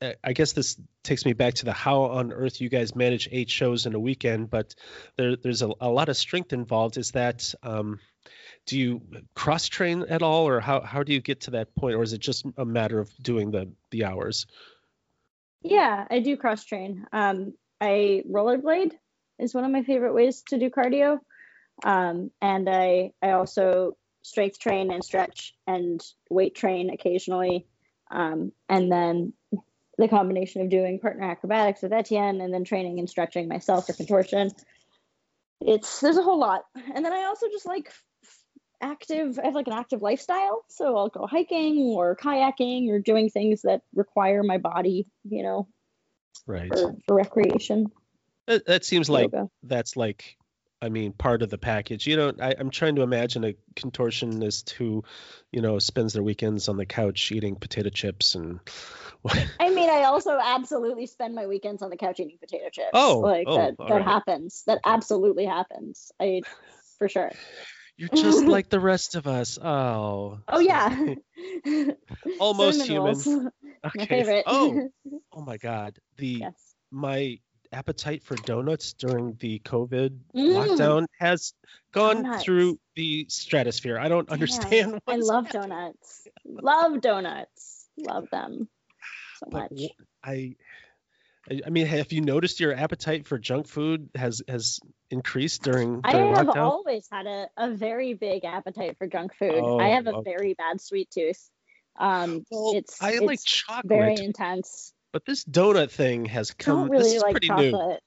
[0.00, 3.28] I, I, guess this takes me back to the how on earth you guys manage
[3.32, 4.74] eight shows in a weekend, but
[5.18, 6.96] there, there's a, a lot of strength involved.
[6.96, 8.00] Is that um,
[8.66, 9.02] do you
[9.34, 12.12] cross train at all or how, how do you get to that point or is
[12.12, 14.46] it just a matter of doing the the hours?
[15.62, 17.06] Yeah i do cross train.
[17.12, 18.92] Um, i rollerblade
[19.38, 21.18] is one of my favorite ways to do cardio.
[21.84, 26.00] Um, and i i also strength train and stretch and
[26.30, 27.66] weight train occasionally.
[28.10, 29.32] Um, and then
[29.98, 33.92] the combination of doing partner acrobatics with etienne and then training and stretching myself for
[33.92, 34.50] contortion.
[35.60, 36.62] It's there's a whole lot.
[36.94, 37.92] And then i also just like
[38.82, 43.30] active i have like an active lifestyle so i'll go hiking or kayaking or doing
[43.30, 45.68] things that require my body you know
[46.46, 47.86] right for, for recreation
[48.46, 49.48] that, that seems like Yoga.
[49.62, 50.36] that's like
[50.82, 52.08] I mean, part of the package.
[52.08, 55.04] You know, I, am trying to imagine a contortionist who,
[55.52, 58.58] you know, spends their weekends on the couch eating potato chips and.
[59.60, 62.90] I mean, I also absolutely spend my weekends on the couch eating potato chips.
[62.92, 63.78] Oh, like oh, that.
[63.78, 64.02] That right.
[64.02, 64.64] happens.
[64.66, 66.10] That absolutely happens.
[66.20, 66.42] I,
[66.98, 67.30] for sure.
[68.02, 69.58] You're just like the rest of us.
[69.62, 70.40] Oh.
[70.48, 71.14] Oh yeah.
[72.40, 73.50] Almost human.
[73.84, 73.98] Okay.
[73.98, 74.44] My favorite.
[74.46, 74.90] oh.
[75.32, 75.98] Oh my God.
[76.16, 76.74] The yes.
[76.92, 77.38] my
[77.72, 80.54] appetite for donuts during the COVID mm.
[80.54, 81.52] lockdown has
[81.92, 82.44] gone donuts.
[82.44, 83.98] through the stratosphere.
[83.98, 85.00] I don't understand.
[85.08, 85.70] I love happening.
[85.70, 86.28] donuts.
[86.44, 87.88] Love donuts.
[87.98, 88.68] Love them
[89.38, 89.90] so but much.
[90.22, 90.54] I
[91.50, 94.78] I mean, have you noticed your appetite for junk food has has
[95.10, 96.00] increased during?
[96.00, 96.56] during I have lockdown?
[96.56, 99.60] always had a, a very big appetite for junk food.
[99.60, 100.30] Oh, I have a okay.
[100.30, 101.50] very bad sweet tooth.
[101.98, 103.86] Um, well, it's I it's like chocolate.
[103.86, 104.92] Very intense.
[105.12, 106.78] But this donut thing has come.
[106.78, 107.72] I don't really like chocolate.
[107.72, 107.98] New.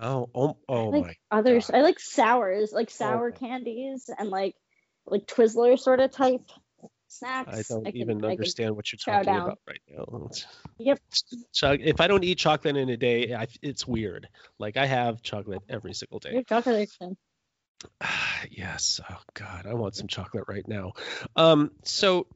[0.00, 1.14] Oh, oh, oh like my.
[1.38, 1.78] Others, God.
[1.78, 4.56] I like sours, like sour candies, and like
[5.06, 6.50] like Twizzler sort of type
[7.14, 7.56] snacks.
[7.56, 9.42] I don't I can, even understand what you're talking down.
[9.42, 10.30] about right now.
[10.78, 10.98] Yep.
[11.52, 14.28] So if I don't eat chocolate in a day, I, it's weird.
[14.58, 16.44] Like I have chocolate every single day.
[16.48, 17.16] Chocolate addiction.
[18.50, 19.00] yes.
[19.08, 20.92] Oh God, I want some chocolate right now.
[21.36, 21.70] Um.
[21.84, 22.26] So.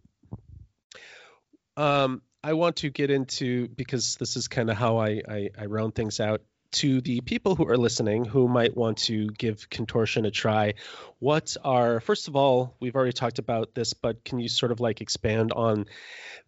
[1.77, 2.23] Um.
[2.43, 5.97] I want to get into because this is kind of how I, I I round
[5.97, 6.41] things out
[6.71, 10.75] to the people who are listening who might want to give contortion a try,
[11.19, 14.81] what are, first of all, we've already talked about this, but can you sort of
[14.81, 15.87] like expand on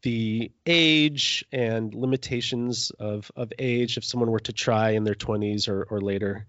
[0.03, 5.69] the age and limitations of, of age if someone were to try in their 20s
[5.69, 6.47] or, or later?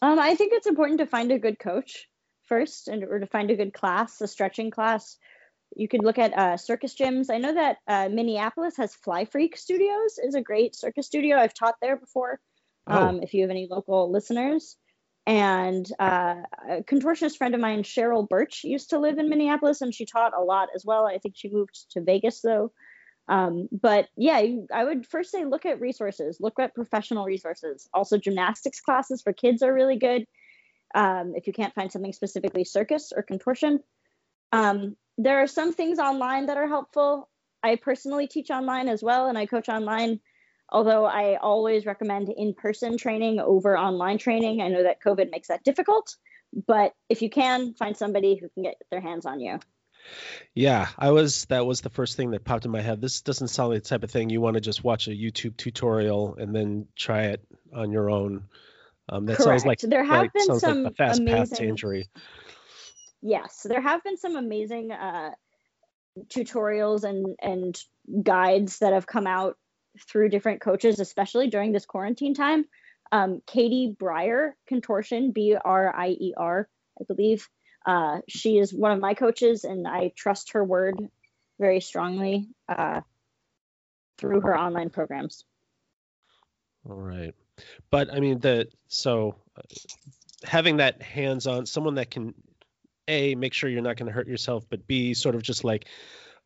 [0.00, 2.08] Um, I think it's important to find a good coach
[2.46, 5.16] first and or to find a good class, a stretching class
[5.76, 7.26] you could look at uh, circus gyms.
[7.30, 11.36] I know that uh, Minneapolis has Fly Freak Studios is a great circus studio.
[11.36, 12.40] I've taught there before.
[12.86, 13.08] Oh.
[13.08, 14.76] Um, if you have any local listeners,
[15.26, 16.36] and uh,
[16.68, 20.36] a contortionist friend of mine, Cheryl Birch, used to live in Minneapolis, and she taught
[20.36, 21.06] a lot as well.
[21.06, 22.72] I think she moved to Vegas though.
[23.28, 24.42] Um, but yeah,
[24.74, 27.88] I would first say look at resources, look at professional resources.
[27.94, 30.26] Also, gymnastics classes for kids are really good.
[30.94, 33.80] Um, if you can't find something specifically circus or contortion.
[34.50, 37.28] Um, there are some things online that are helpful.
[37.62, 40.20] I personally teach online as well, and I coach online.
[40.68, 44.62] Although I always recommend in person training over online training.
[44.62, 46.16] I know that COVID makes that difficult,
[46.66, 49.58] but if you can, find somebody who can get their hands on you.
[50.54, 51.44] Yeah, I was.
[51.46, 53.00] That was the first thing that popped in my head.
[53.00, 55.56] This doesn't sound like the type of thing you want to just watch a YouTube
[55.56, 57.44] tutorial and then try it
[57.74, 58.44] on your own.
[59.08, 59.60] Um, that Correct.
[59.60, 62.08] sounds like there have like, been some like a fast amazing, path to injury
[63.22, 65.30] yes, there have been some amazing uh,
[66.28, 67.80] tutorials and and
[68.22, 69.56] guides that have come out
[70.08, 72.64] through different coaches, especially during this quarantine time.
[73.10, 76.68] Um, Katie Brier, contortion, B R I E R,
[77.00, 77.48] I believe.
[77.84, 80.96] Uh, she is one of my coaches, and I trust her word
[81.58, 83.00] very strongly uh,
[84.18, 85.44] through her online programs.
[86.88, 87.34] All right,
[87.90, 89.62] but I mean the so uh,
[90.44, 92.34] having that hands-on, someone that can
[93.08, 95.86] a make sure you're not going to hurt yourself but b sort of just like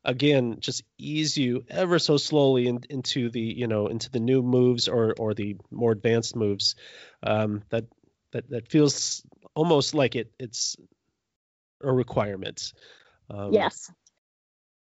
[0.05, 4.43] again just ease you ever so slowly in, into the you know into the new
[4.43, 6.77] moves or or the more advanced moves
[7.23, 7.85] um, that
[8.33, 9.23] that that feels
[9.55, 10.77] almost like it it's
[11.83, 12.73] a requirement
[13.31, 13.91] um, yes.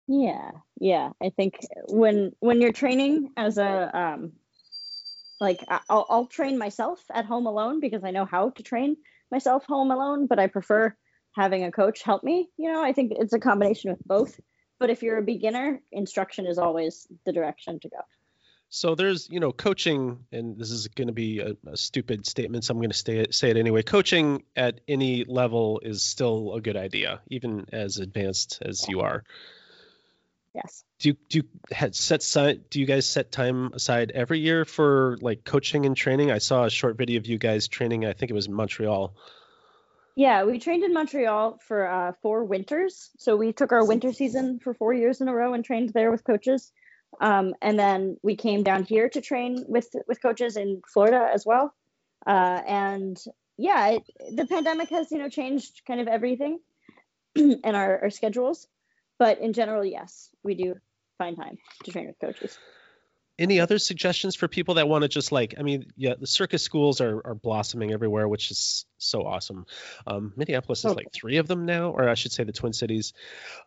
[0.07, 1.11] Yeah yeah.
[1.21, 4.33] I think when when you're training as a um
[5.39, 8.97] like I'll, I'll train myself at home alone because i know how to train
[9.31, 10.95] myself home alone but i prefer
[11.35, 14.39] having a coach help me you know i think it's a combination of both.
[14.77, 17.99] But if you're a beginner instruction is always the direction to go.
[18.69, 22.65] So there's you know coaching and this is going to be a, a, stupid statement
[22.65, 23.83] so i'm going to say, say it anyway.
[23.83, 29.23] Coaching at any level is still a good idea even as advanced as you are.
[30.53, 30.83] Yes.
[30.99, 35.17] Do you do you set side do you guys set time aside every year for
[35.21, 36.31] like coaching and training?
[36.31, 39.15] I saw a short video of you guys training i think it was montreal
[40.15, 43.09] yeah, we trained in Montreal for uh, four winters.
[43.17, 46.09] So we took our winter season for four years in a row and trained there
[46.09, 46.71] with coaches.
[47.19, 51.45] Um, and then we came down here to train with with coaches in Florida as
[51.45, 51.73] well.
[52.25, 53.21] Uh, and
[53.57, 54.03] yeah, it,
[54.35, 56.59] the pandemic has you know changed kind of everything
[57.35, 58.67] and our, our schedules.
[59.19, 60.75] But in general, yes, we do
[61.17, 62.57] find time to train with coaches
[63.37, 66.63] any other suggestions for people that want to just like i mean yeah the circus
[66.63, 69.65] schools are, are blossoming everywhere which is so awesome.
[70.07, 70.95] Um, minneapolis is okay.
[70.95, 73.13] like three of them now or i should say the twin cities.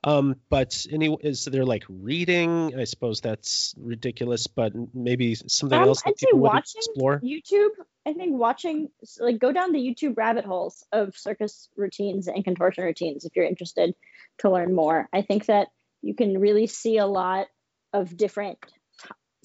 [0.02, 2.74] Um, but any is there like reading?
[2.76, 7.20] I suppose that's ridiculous but maybe something um, else i'd say watching explore?
[7.20, 7.70] Youtube
[8.06, 8.88] i think watching
[9.20, 13.44] like go down the youtube rabbit holes of circus routines and contortion routines if you're
[13.44, 13.94] interested
[14.38, 15.08] to learn more.
[15.12, 15.68] I think that
[16.02, 17.48] you can really see a lot
[17.92, 18.58] of different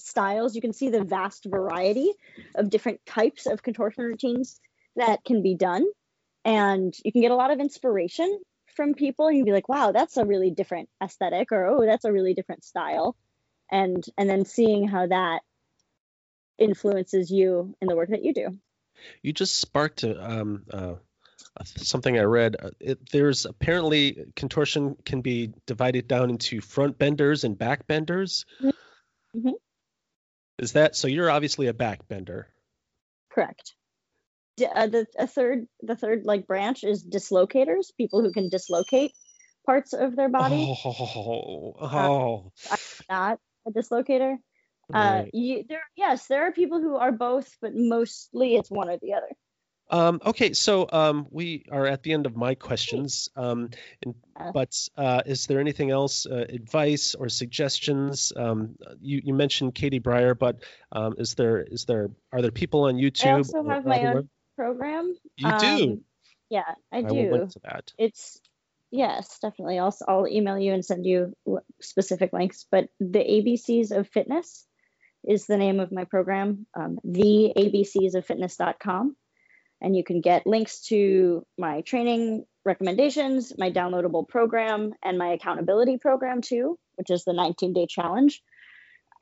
[0.04, 0.54] styles.
[0.54, 2.12] You can see the vast variety
[2.54, 4.60] of different types of contortion routines
[4.96, 5.84] that can be done.
[6.44, 8.40] And you can get a lot of inspiration
[8.76, 12.04] from people and you'd be like, wow, that's a really different aesthetic, or oh, that's
[12.04, 13.16] a really different style.
[13.70, 15.40] And and then seeing how that
[16.58, 18.58] influences you in the work that you do.
[19.22, 20.94] You just sparked a, um, uh,
[21.64, 22.56] something I read.
[22.60, 28.44] Uh, it, there's apparently contortion can be divided down into front benders and back benders.
[28.62, 29.50] Mm-hmm.
[30.58, 31.08] Is that so?
[31.08, 32.44] You're obviously a backbender.
[33.32, 33.74] Correct.
[34.62, 39.12] Uh, the a third the third like branch is dislocators, people who can dislocate
[39.66, 40.76] parts of their body.
[40.84, 42.52] Oh, oh.
[42.70, 42.76] Uh,
[43.10, 44.36] not a dislocator.
[44.92, 45.20] Uh, right.
[45.20, 48.98] Uh, you, there, yes, there are people who are both, but mostly it's one or
[49.00, 49.28] the other.
[49.94, 53.28] Um, okay, so um, we are at the end of my questions.
[53.36, 53.70] Um,
[54.02, 54.50] and, uh.
[54.50, 58.32] but uh, is there anything else, uh, advice or suggestions?
[58.34, 62.82] Um, you, you mentioned Katie Brier, but um, is there is there are there people
[62.84, 63.26] on YouTube?
[63.26, 65.14] I also have my own program.
[65.36, 65.66] You do?
[65.66, 66.00] Um,
[66.50, 67.06] yeah, I do.
[67.06, 67.92] I will link to that.
[67.96, 68.40] It's
[68.90, 69.78] yes, definitely.
[69.78, 71.34] I'll I'll email you and send you
[71.80, 72.66] specific links.
[72.68, 74.66] But the ABCs of Fitness
[75.22, 76.66] is the name of my program.
[76.74, 79.14] Um, the ABCs of Fitness.com
[79.80, 85.98] and you can get links to my training recommendations, my downloadable program, and my accountability
[85.98, 88.42] program too, which is the 19 day challenge.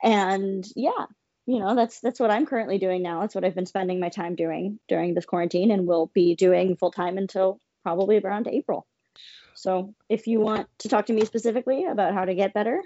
[0.01, 1.05] And yeah,
[1.45, 3.21] you know, that's that's what I'm currently doing now.
[3.21, 6.77] That's what I've been spending my time doing during this quarantine and will be doing
[6.77, 8.85] full time until probably around April.
[9.55, 12.81] So if you want to talk to me specifically about how to get better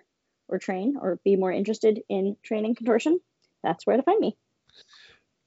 [0.47, 3.20] or train or be more interested in training contortion,
[3.63, 4.38] that's where to find me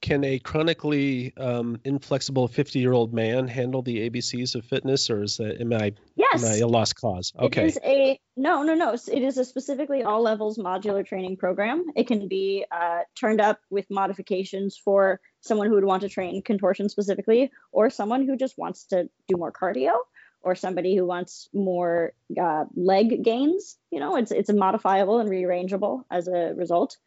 [0.01, 5.23] can a chronically um, inflexible 50 year old man handle the ABCs of fitness, or
[5.23, 7.31] is that am I yes am I a lost cause?
[7.39, 8.93] Okay, it is a no, no, no.
[8.93, 11.85] It is a specifically all levels modular training program.
[11.95, 16.41] It can be uh, turned up with modifications for someone who would want to train
[16.41, 19.93] contortion specifically, or someone who just wants to do more cardio,
[20.41, 23.77] or somebody who wants more uh, leg gains.
[23.91, 26.97] You know, it's it's modifiable and rearrangeable as a result.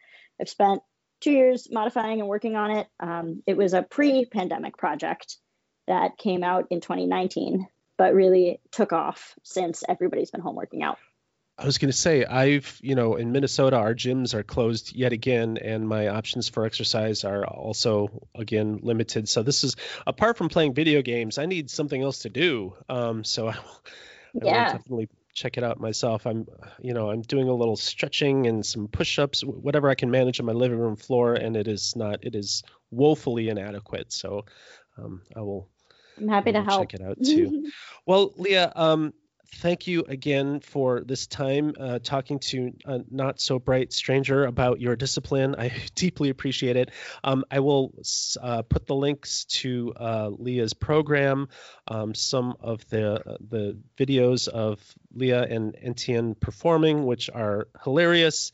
[0.40, 0.82] I've spent
[1.24, 2.86] two years modifying and working on it.
[3.00, 5.36] Um, it was a pre pandemic project
[5.86, 7.66] that came out in 2019,
[7.96, 10.98] but really took off since everybody's been home working out.
[11.56, 15.12] I was going to say, I've, you know, in Minnesota, our gyms are closed yet
[15.12, 19.28] again, and my options for exercise are also, again, limited.
[19.28, 22.74] So, this is apart from playing video games, I need something else to do.
[22.88, 23.56] Um, so, I, I
[24.42, 24.64] yeah.
[24.64, 26.26] will definitely check it out myself.
[26.26, 26.46] I'm,
[26.80, 30.46] you know, I'm doing a little stretching and some push-ups, whatever I can manage on
[30.46, 34.12] my living room floor, and it is not, it is woefully inadequate.
[34.12, 34.44] So,
[34.96, 35.68] um, I will.
[36.16, 36.82] I'm happy to help.
[36.82, 37.70] Check it out too.
[38.06, 39.12] well, Leah, um,
[39.46, 44.80] thank you again for this time uh, talking to a not so bright stranger about
[44.80, 45.54] your discipline.
[45.58, 46.90] I deeply appreciate it.
[47.22, 47.92] Um, I will
[48.40, 51.48] uh, put the links to uh, Leah's program,
[51.88, 54.80] um, some of the the videos of
[55.14, 58.52] Leah and Etienne performing, which are hilarious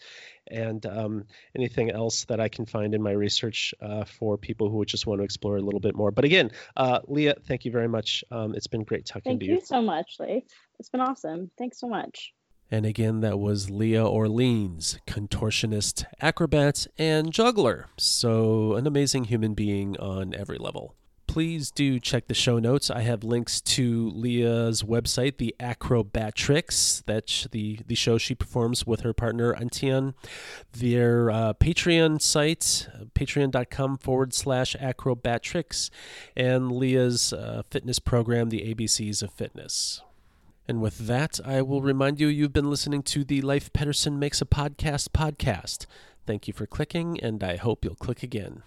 [0.50, 1.24] and um,
[1.54, 5.06] anything else that I can find in my research uh, for people who would just
[5.06, 6.10] want to explore a little bit more.
[6.10, 8.24] But again, uh, Leah, thank you very much.
[8.30, 9.52] Um, it's been great talking thank to you.
[9.52, 9.58] you.
[9.58, 10.44] Thank you so much, Leif.
[10.78, 11.50] It's been awesome.
[11.58, 12.32] Thanks so much.
[12.72, 17.88] And again, that was Leah Orleans, contortionist, acrobat, and juggler.
[17.98, 20.94] So, an amazing human being on every level
[21.30, 22.90] please do check the show notes.
[22.90, 29.02] I have links to Leah's website, the Acrobatrix, that's the, the show she performs with
[29.02, 30.14] her partner Etienne.
[30.72, 35.90] Their uh, Patreon site, patreon.com forward slash Acrobatrix,
[36.36, 40.02] and Leah's uh, fitness program, the ABCs of Fitness.
[40.66, 44.42] And with that, I will remind you you've been listening to the Leif Pedersen Makes
[44.42, 45.86] a Podcast podcast.
[46.26, 48.64] Thank you for clicking, and I hope you'll click again.